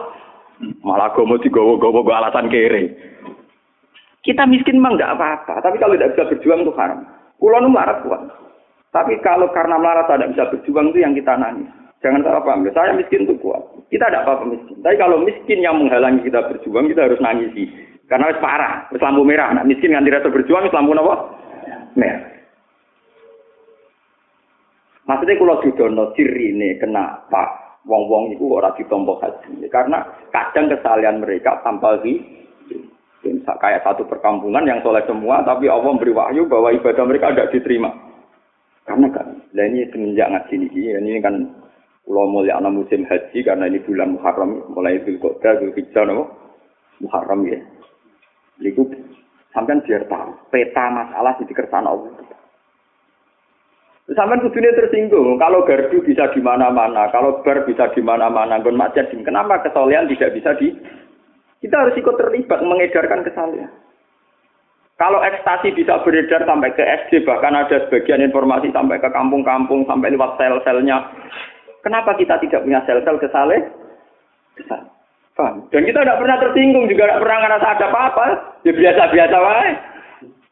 Malah 0.84 1.16
gomo 1.16 1.40
digowo-gowo 1.40 2.04
go 2.04 2.12
alasan 2.12 2.52
kere. 2.52 2.92
Kita 4.20 4.44
miskin 4.44 4.76
memang 4.76 5.00
enggak 5.00 5.16
apa-apa, 5.16 5.64
tapi 5.64 5.80
kalau 5.80 5.96
tidak 5.96 6.12
bisa 6.12 6.28
berjuang 6.28 6.60
itu 6.60 6.72
haram. 6.76 7.00
Kulo 7.40 7.56
nu 7.64 7.72
melarat 7.72 8.04
kuat. 8.04 8.20
Tapi 8.92 9.16
kalau 9.24 9.48
karena 9.56 9.80
melarat 9.80 10.12
tidak 10.12 10.36
bisa 10.36 10.44
berjuang 10.52 10.92
itu 10.92 11.00
yang 11.00 11.16
kita 11.16 11.32
nangis. 11.40 11.72
Jangan 12.00 12.24
salah 12.24 12.40
paham. 12.44 12.64
Saya 12.72 12.96
miskin 12.96 13.28
itu 13.28 13.36
kuat. 13.40 13.60
Kita 13.92 14.08
tidak 14.08 14.24
apa-apa 14.28 14.44
miskin. 14.48 14.76
Tapi 14.80 14.96
kalau 14.96 15.20
miskin 15.20 15.60
yang 15.60 15.76
menghalangi 15.76 16.24
kita 16.24 16.40
berjuang, 16.48 16.88
kita 16.88 17.08
harus 17.08 17.20
nangisi. 17.20 17.68
Karena 18.08 18.32
itu 18.32 18.40
parah. 18.40 18.88
Wis 18.88 19.04
lampu 19.04 19.20
merah. 19.20 19.52
Nah, 19.52 19.64
miskin 19.68 19.92
nganti 19.92 20.08
rasa 20.08 20.32
berjuang, 20.32 20.64
wis 20.64 20.72
lampu 20.72 20.96
apa? 20.96 21.16
Merah. 21.96 22.24
Maksudnya 25.04 25.36
kalau 25.36 25.60
didono 25.60 26.04
ciri 26.14 26.54
ini 26.54 26.78
kenapa 26.80 27.59
wong-wong 27.88 28.34
itu 28.34 28.44
orang 28.50 28.76
ditompo 28.76 29.16
haji? 29.20 29.64
Karena 29.68 30.04
kadang 30.34 30.68
kesalahan 30.68 31.20
mereka 31.20 31.60
tanpa 31.64 32.00
di 32.04 32.18
kayak 33.60 33.84
satu 33.84 34.08
perkampungan 34.08 34.64
yang 34.64 34.80
soleh 34.80 35.04
semua, 35.04 35.44
tapi 35.44 35.68
Allah 35.68 35.92
memberi 35.92 36.16
wahyu 36.16 36.48
bahwa 36.48 36.72
ibadah 36.72 37.04
mereka 37.04 37.32
tidak 37.32 37.52
diterima. 37.52 37.92
Karena 38.88 39.06
kan, 39.12 39.28
nah 39.52 39.64
ini 39.68 39.84
semenjak 39.92 40.32
ngaji 40.32 40.54
ini, 40.56 40.82
ini 40.96 41.20
kan 41.20 41.36
pulau 42.08 42.26
mulai 42.26 42.56
anak 42.56 42.72
musim 42.74 43.04
haji 43.04 43.44
karena 43.44 43.68
ini 43.68 43.78
bulan 43.84 44.16
Muharram, 44.16 44.50
mulai 44.72 44.98
itu 44.98 45.20
kota, 45.20 45.60
itu 45.60 45.76
hijau, 45.76 46.08
no? 46.08 46.26
Muharram 47.04 47.44
ya. 47.44 47.60
Itu 48.60 48.88
sampai 49.52 49.84
biar 49.84 50.08
tahu 50.08 50.30
peta 50.48 50.84
masalah 50.90 51.36
di 51.38 51.52
kersana 51.52 51.92
Allah. 51.92 52.12
Sampai 54.10 54.42
kudunya 54.42 54.74
tersinggung, 54.74 55.38
kalau 55.38 55.62
gardu 55.62 56.02
bisa 56.02 56.26
di 56.34 56.42
mana-mana, 56.42 57.06
kalau 57.14 57.46
bar 57.46 57.62
bisa 57.62 57.86
di 57.94 58.02
mana-mana, 58.02 58.58
gon 58.58 58.74
macet, 58.74 59.06
kenapa 59.22 59.62
kesolehan 59.62 60.10
tidak 60.10 60.34
bisa 60.34 60.50
di? 60.58 60.74
Kita 61.62 61.78
harus 61.78 61.94
ikut 61.94 62.18
terlibat 62.18 62.58
mengedarkan 62.58 63.22
kesalahan. 63.22 63.70
Kalau 64.98 65.22
ekstasi 65.22 65.72
bisa 65.78 66.02
beredar 66.02 66.42
sampai 66.42 66.74
ke 66.74 66.82
SD, 66.82 67.22
bahkan 67.22 67.54
ada 67.54 67.86
sebagian 67.86 68.20
informasi 68.20 68.74
sampai 68.74 68.98
ke 68.98 69.08
kampung-kampung, 69.14 69.86
sampai 69.86 70.12
lewat 70.12 70.36
sel-selnya. 70.36 71.06
Kenapa 71.80 72.12
kita 72.18 72.36
tidak 72.42 72.66
punya 72.66 72.82
sel-sel 72.84 73.16
kesale? 73.16 73.62
Kesal. 74.58 74.90
Dan 75.72 75.88
kita 75.88 76.04
tidak 76.04 76.20
pernah 76.20 76.36
tersinggung, 76.36 76.84
juga 76.90 77.08
tidak 77.08 77.20
pernah 77.24 77.38
ngerasa 77.46 77.66
ada 77.78 77.86
apa-apa. 77.88 78.26
Ya 78.66 78.72
biasa-biasa 78.76 79.36
wae. 79.40 79.72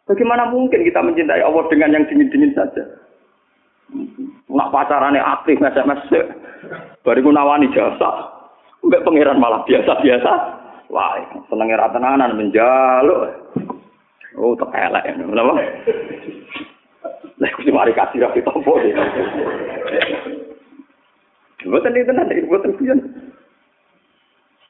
Bagaimana 0.09 0.49
mungkin 0.49 0.81
kita 0.81 1.01
mencintai 1.05 1.45
Allah 1.45 1.65
dengan 1.69 1.93
yang 1.93 2.05
dingin-dingin 2.09 2.57
saja? 2.57 3.08
Nak 4.49 4.71
pacarannya 4.73 5.21
aktif, 5.21 5.61
mesek-mesek. 5.61 6.25
Bariku 7.05 7.33
nawani 7.33 7.73
jasa. 7.73 8.33
Enggak 8.85 9.05
pangeran 9.05 9.41
malah 9.41 9.65
biasa-biasa. 9.65 10.33
Wah, 10.89 11.21
senengnya 11.53 11.81
ratenanan 11.81 12.37
menjaluk. 12.37 13.33
Oh, 14.39 14.57
tak 14.57 14.73
ya. 14.73 15.13
Kenapa? 15.17 15.53
Lah 17.39 17.51
kuwi 17.55 17.71
mari 17.71 17.93
kasih 17.95 18.23
ra 18.23 18.35
ditompo. 18.35 18.79
Mboten 21.67 21.99
itu 21.99 22.13
nanti, 22.15 22.43
mboten 22.47 22.75
kuyon. 22.79 22.99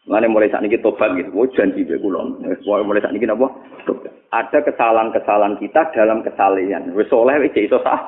Mana 0.09 0.24
mulai 0.24 0.49
saat 0.49 0.64
ini 0.64 0.80
tobat 0.80 1.12
gitu, 1.20 1.28
oh 1.36 1.45
janji 1.53 1.84
be 1.84 2.01
kulon. 2.01 2.40
Mulai 2.40 3.05
saat 3.05 3.12
ini 3.12 3.28
apa? 3.28 3.45
Ada 4.32 4.64
kesalahan-kesalahan 4.64 5.61
kita 5.61 5.92
dalam 5.92 6.24
kesalahan. 6.24 6.97
Wes 6.97 7.12
soleh 7.12 7.36
wes 7.36 7.53
itu 7.53 7.76
sah. 7.84 8.01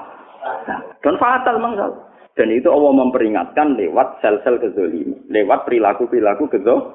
Dan 1.00 1.14
fatal 1.20 1.56
mangsal. 1.60 1.90
Dan 2.38 2.48
itu 2.54 2.70
Allah 2.72 2.92
memperingatkan 2.94 3.76
lewat 3.76 4.22
sel-sel 4.24 4.56
kezoliman, 4.62 5.18
lewat 5.28 5.68
perilaku-perilaku 5.68 6.48
kezol. 6.48 6.94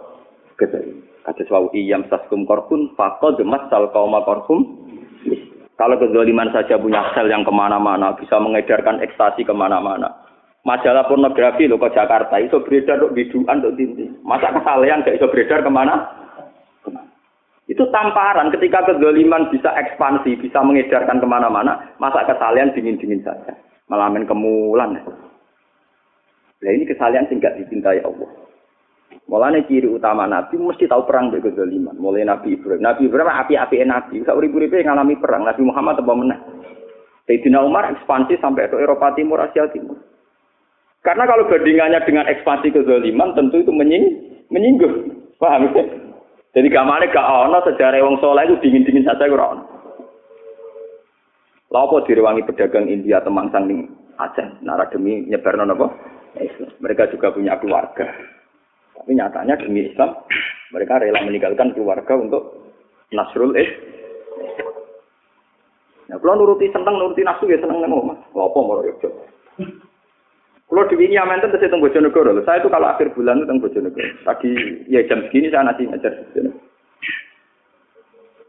kezaliman. 0.56 1.04
Kados 1.26 1.50
wau 1.50 1.68
iyam 1.74 2.06
saskum 2.08 2.46
korpun 2.46 2.94
faqad 2.94 3.42
masal 3.44 3.90
qauma 3.90 4.22
korpum. 4.24 4.86
Kalau 5.76 6.00
kezaliman 6.00 6.54
saja 6.56 6.80
punya 6.80 7.04
sel 7.12 7.28
yang 7.28 7.44
ke 7.44 7.52
mana-mana, 7.52 8.16
bisa 8.16 8.40
mengedarkan 8.40 9.04
ekstasi 9.04 9.44
ke 9.44 9.52
mana-mana. 9.52 10.08
Majalah 10.66 11.06
pornografi 11.06 11.70
lo 11.70 11.78
ke 11.78 11.94
Jakarta 11.94 12.42
itu 12.42 12.58
beredar 12.64 12.98
untuk 12.98 13.14
biduan 13.14 13.62
untuk 13.62 13.76
tinti. 13.78 14.06
Masa 14.26 14.50
kesalahan 14.50 15.06
gak 15.06 15.22
bisa 15.22 15.30
beredar? 15.30 15.62
Ke 15.62 15.70
mana? 15.70 16.25
Itu 17.66 17.90
tamparan 17.90 18.54
ketika 18.54 18.86
kezaliman 18.86 19.50
bisa 19.50 19.74
ekspansi, 19.74 20.38
bisa 20.38 20.62
mengedarkan 20.62 21.18
ke 21.18 21.26
mana-mana, 21.26 21.98
masa 21.98 22.22
kesalahan 22.30 22.70
dingin-dingin 22.78 23.26
saja. 23.26 23.58
Malamin 23.90 24.30
kemulan. 24.30 25.02
Nah 26.62 26.72
ini 26.72 26.86
kesalahan 26.86 27.26
sih 27.26 27.42
gak 27.42 27.58
dicintai 27.58 28.06
Allah. 28.06 28.30
Mulane 29.26 29.66
ciri 29.66 29.90
utama 29.90 30.30
Nabi 30.30 30.62
mesti 30.62 30.86
tahu 30.86 31.10
perang 31.10 31.34
dengan 31.34 31.50
kezaliman. 31.50 31.98
Mulai 31.98 32.30
Nabi 32.30 32.54
Ibrahim. 32.54 32.86
Nabi 32.86 33.10
Ibrahim 33.10 33.34
api-api 33.34 33.76
Nabi. 33.82 34.22
Sak 34.22 34.38
urip-uripe 34.38 34.86
ngalami 34.86 35.18
perang. 35.18 35.50
Nabi 35.50 35.62
Muhammad 35.66 35.98
apa 35.98 36.14
meneh. 36.14 36.40
Sayyidina 37.26 37.66
Umar 37.66 37.90
ekspansi 37.90 38.38
sampai 38.38 38.70
ke 38.70 38.78
Eropa 38.78 39.18
Timur, 39.18 39.42
Asia 39.42 39.66
Timur. 39.74 39.98
Karena 41.02 41.26
kalau 41.26 41.50
bandingannya 41.50 42.06
dengan 42.06 42.30
ekspansi 42.30 42.70
kezaliman 42.70 43.34
tentu 43.34 43.66
itu 43.66 43.74
menying, 43.74 44.06
menyinggung. 44.54 45.26
Paham 45.42 45.74
ya? 45.74 46.05
Jadi 46.56 46.68
gamane 46.72 47.12
gak 47.12 47.28
ono 47.28 47.60
sejarah 47.68 48.00
wong 48.00 48.24
soleh 48.24 48.48
itu 48.48 48.56
dingin-dingin 48.64 49.04
saja 49.04 49.28
ora 49.28 49.60
ono. 49.60 49.64
Lha 51.68 51.80
apa 51.84 52.08
pedagang 52.48 52.88
India 52.88 53.20
temangsang 53.20 53.68
ning 53.68 53.92
Aceh 54.16 54.64
nara 54.64 54.88
demi 54.88 55.28
nyebarno 55.28 55.68
napa? 55.68 55.92
Islam. 56.40 56.72
Mereka 56.80 57.12
juga 57.12 57.36
punya 57.36 57.60
keluarga. 57.60 58.08
Tapi 58.96 59.12
nyatanya 59.12 59.60
demi 59.60 59.92
Islam, 59.92 60.16
mereka 60.72 61.04
rela 61.04 61.20
meninggalkan 61.28 61.76
keluarga 61.76 62.16
untuk 62.16 62.64
Nasrul 63.12 63.56
eh. 63.60 63.70
Nah, 66.08 66.16
kalau 66.22 66.38
nuruti 66.40 66.72
seneng, 66.72 66.96
nuruti 66.96 67.28
nafsu 67.28 67.50
ya 67.52 67.60
seneng 67.60 67.84
neng 67.84 67.92
omah. 67.92 68.18
Lopo 68.32 68.64
mau 68.64 68.80
yuk 68.84 69.04
Kalau 70.66 70.90
di 70.90 70.98
ini 70.98 71.16
aman 71.16 71.46
saya 71.46 71.70
tunggu 71.70 71.94
Bojonegoro. 71.94 72.42
Saya 72.42 72.58
itu 72.58 72.70
kalau 72.74 72.90
akhir 72.90 73.14
bulan 73.14 73.42
itu 73.42 73.48
tunggu 73.48 73.70
Bojonegoro. 73.70 74.10
Tadi 74.26 74.50
ya 74.90 75.06
jam 75.06 75.22
segini 75.30 75.54
saya 75.54 75.70
nanti 75.70 75.86
ngajar 75.86 76.14
Bojonegoro. 76.14 76.74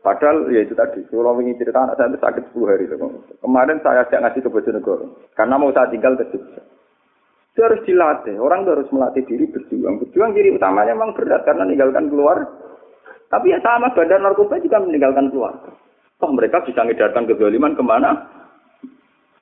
Padahal 0.06 0.46
ya 0.54 0.62
itu 0.62 0.70
tadi, 0.78 1.02
kalau 1.10 1.34
ingin 1.42 1.58
cerita 1.58 1.82
anak 1.82 1.98
saya 1.98 2.14
itu 2.14 2.22
sakit 2.22 2.42
10 2.54 2.70
hari. 2.70 2.86
Kemarin 3.42 3.82
saya 3.82 4.06
ajak 4.06 4.22
ngasih 4.22 4.40
ke 4.46 4.50
Bojonegoro. 4.54 5.06
Karena 5.34 5.58
mau 5.58 5.74
saya 5.74 5.90
tinggal 5.90 6.14
ke 6.14 6.30
Jogja. 6.30 6.62
Itu 7.50 7.66
harus 7.66 7.82
dilatih. 7.82 8.38
Orang 8.38 8.62
itu 8.62 8.70
harus 8.70 8.92
melatih 8.94 9.26
diri 9.26 9.50
berjuang. 9.50 9.98
Berjuang 9.98 10.30
diri 10.30 10.54
utamanya 10.54 10.94
memang 10.94 11.10
berat 11.10 11.42
karena 11.42 11.66
meninggalkan 11.66 12.06
keluar. 12.06 12.38
Tapi 13.26 13.50
ya 13.50 13.58
sama 13.58 13.90
bandar 13.98 14.22
narkoba 14.22 14.62
juga 14.62 14.78
meninggalkan 14.78 15.26
keluar. 15.34 15.58
Toh 16.22 16.30
mereka 16.30 16.62
bisa 16.62 16.86
ngedarkan 16.86 17.26
kezaliman 17.26 17.74
ke 17.74 17.82
mana? 17.82 18.30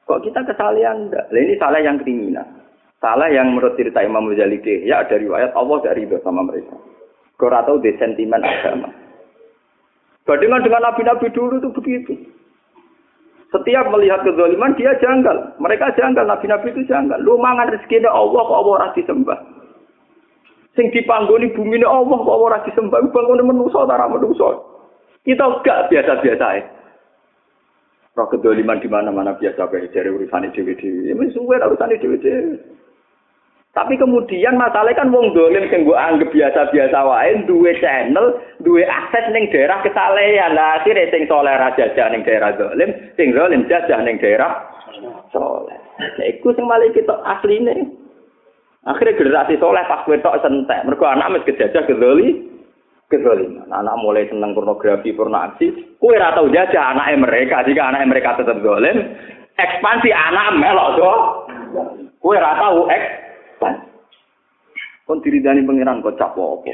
Kok 0.08 0.24
kita 0.24 0.48
kesalahan? 0.48 1.12
Nah, 1.12 1.28
ini 1.28 1.60
salah 1.60 1.84
yang 1.84 2.00
kriminal. 2.00 2.63
Salah 3.05 3.28
yang 3.28 3.52
menurut 3.52 3.76
cerita 3.76 4.00
Imam 4.00 4.32
Ghazali 4.32 4.64
ya 4.88 5.05
ada 5.05 5.20
riwayat 5.20 5.52
Allah 5.52 5.76
dari 5.84 6.09
itu 6.09 6.16
sama 6.24 6.40
mereka. 6.40 6.72
Kau 7.36 7.52
tahu 7.52 7.76
di 7.84 7.92
sentimen 8.00 8.40
agama. 8.40 8.88
Bandingan 10.24 10.64
dengan 10.64 10.88
nabi-nabi 10.88 11.28
dulu 11.36 11.61
itu 11.61 11.68
begitu. 11.76 12.16
Setiap 13.52 13.92
melihat 13.92 14.24
kezaliman 14.24 14.72
dia 14.80 14.96
janggal. 15.05 15.52
Mereka 15.61 16.00
janggal, 16.00 16.24
nabi-nabi 16.24 16.72
itu 16.72 16.88
janggal. 16.88 17.20
Lu 17.20 17.36
mangan 17.36 17.76
rezeki 17.76 18.09
Allah 18.09 18.40
kok 18.40 18.57
Allah 18.57 18.72
ora 18.80 18.88
disembah. 18.96 19.38
Sing 20.72 20.88
dipanggoni 20.88 21.52
bumi 21.52 21.76
ini 21.76 21.84
Allah 21.84 22.09
kok 22.09 22.24
Allah 22.24 22.48
ora 22.57 22.64
disembah. 22.64 23.05
Bangun 23.05 23.44
menungso 23.44 23.84
ora 23.84 24.09
menungso. 24.09 24.64
Kita 25.28 25.61
gak 25.61 25.92
biasa-biasa 25.92 26.46
ya. 26.57 26.64
Roh 28.16 28.32
kedoliman 28.32 28.80
di 28.80 28.88
mana-mana 28.88 29.36
biasa 29.36 29.68
kayak 29.68 29.92
dari 29.92 30.09
urusan 30.09 30.48
dewi-dewi. 30.57 31.11
Ya 31.11 31.14
mesti 31.18 31.36
suwe 31.36 31.61
urusan 31.61 31.92
dewi-dewi. 32.00 32.84
Tapi 33.74 33.98
kemudian 33.98 34.54
masalahnya 34.54 35.02
kan 35.02 35.10
wong 35.10 35.34
dolim 35.34 35.66
sing 35.66 35.82
gue 35.82 35.98
anggap 35.98 36.30
biasa-biasa 36.30 36.94
wae 36.94 37.42
duwe 37.42 37.74
channel, 37.82 38.38
duwe 38.62 38.86
akses 38.86 39.26
ning 39.34 39.50
daerah 39.50 39.82
kesalehan. 39.82 40.54
Lah 40.54 40.78
akhire 40.78 41.10
sing 41.10 41.26
soleh 41.26 41.50
ra 41.50 41.74
jajah 41.74 42.06
ning 42.14 42.22
daerah 42.22 42.54
dolim, 42.54 42.94
sing 43.18 43.34
dolim 43.34 43.66
jajah 43.66 43.98
ning 44.06 44.22
daerah 44.22 44.62
soleh. 45.34 45.74
Lah 45.98 46.26
iku 46.30 46.54
sing 46.54 46.70
malah 46.70 46.86
kita 46.94 47.18
asline. 47.26 47.98
Akhirnya 48.86 49.18
generasi 49.18 49.58
soleh 49.58 49.82
pas 49.90 50.06
tok 50.06 50.38
sentek. 50.38 50.86
Mergo 50.86 51.10
anak 51.10 51.42
wis 51.42 51.46
kejajah 51.50 51.82
kedoli, 51.90 52.46
kedoliman. 53.10 53.74
Anak 53.74 53.98
mulai 53.98 54.30
seneng 54.30 54.54
pornografi, 54.54 55.10
pornografi. 55.10 55.98
Kowe 55.98 56.14
ora 56.14 56.30
tau 56.30 56.46
jajah 56.46 56.94
anake 56.94 57.18
mereka. 57.18 57.66
Jika 57.66 57.90
anake 57.90 58.06
mereka 58.06 58.38
tetap 58.38 58.62
dolim, 58.62 59.18
ekspansi 59.58 60.14
anak 60.14 60.62
melok 60.62 60.88
do. 60.94 61.12
Kowe 62.22 62.38
ora 62.38 62.54
tau 62.54 62.86
eks 62.86 63.23
Kon 65.04 65.20
diridani 65.20 65.66
pangeran 65.68 66.00
kok 66.00 66.16
cap 66.16 66.32
apa? 66.32 66.72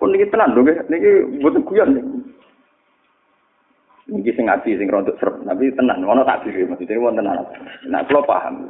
Kon 0.00 0.10
niki 0.10 0.26
tenan 0.32 0.56
lho, 0.56 0.66
niki 0.66 1.10
mboten 1.38 1.62
guyon 1.62 1.90
niki. 1.94 2.10
Niki 4.10 4.34
sing 4.34 4.50
ngaji 4.50 4.74
sing 4.74 4.88
rontok 4.90 5.14
serep, 5.22 5.38
tapi 5.46 5.70
tenan 5.78 6.02
ono 6.02 6.26
tak 6.26 6.42
maksudnya 6.42 6.98
wonten 6.98 7.30
ana. 7.30 7.46
Nah, 7.86 8.02
kula 8.08 8.26
paham. 8.26 8.66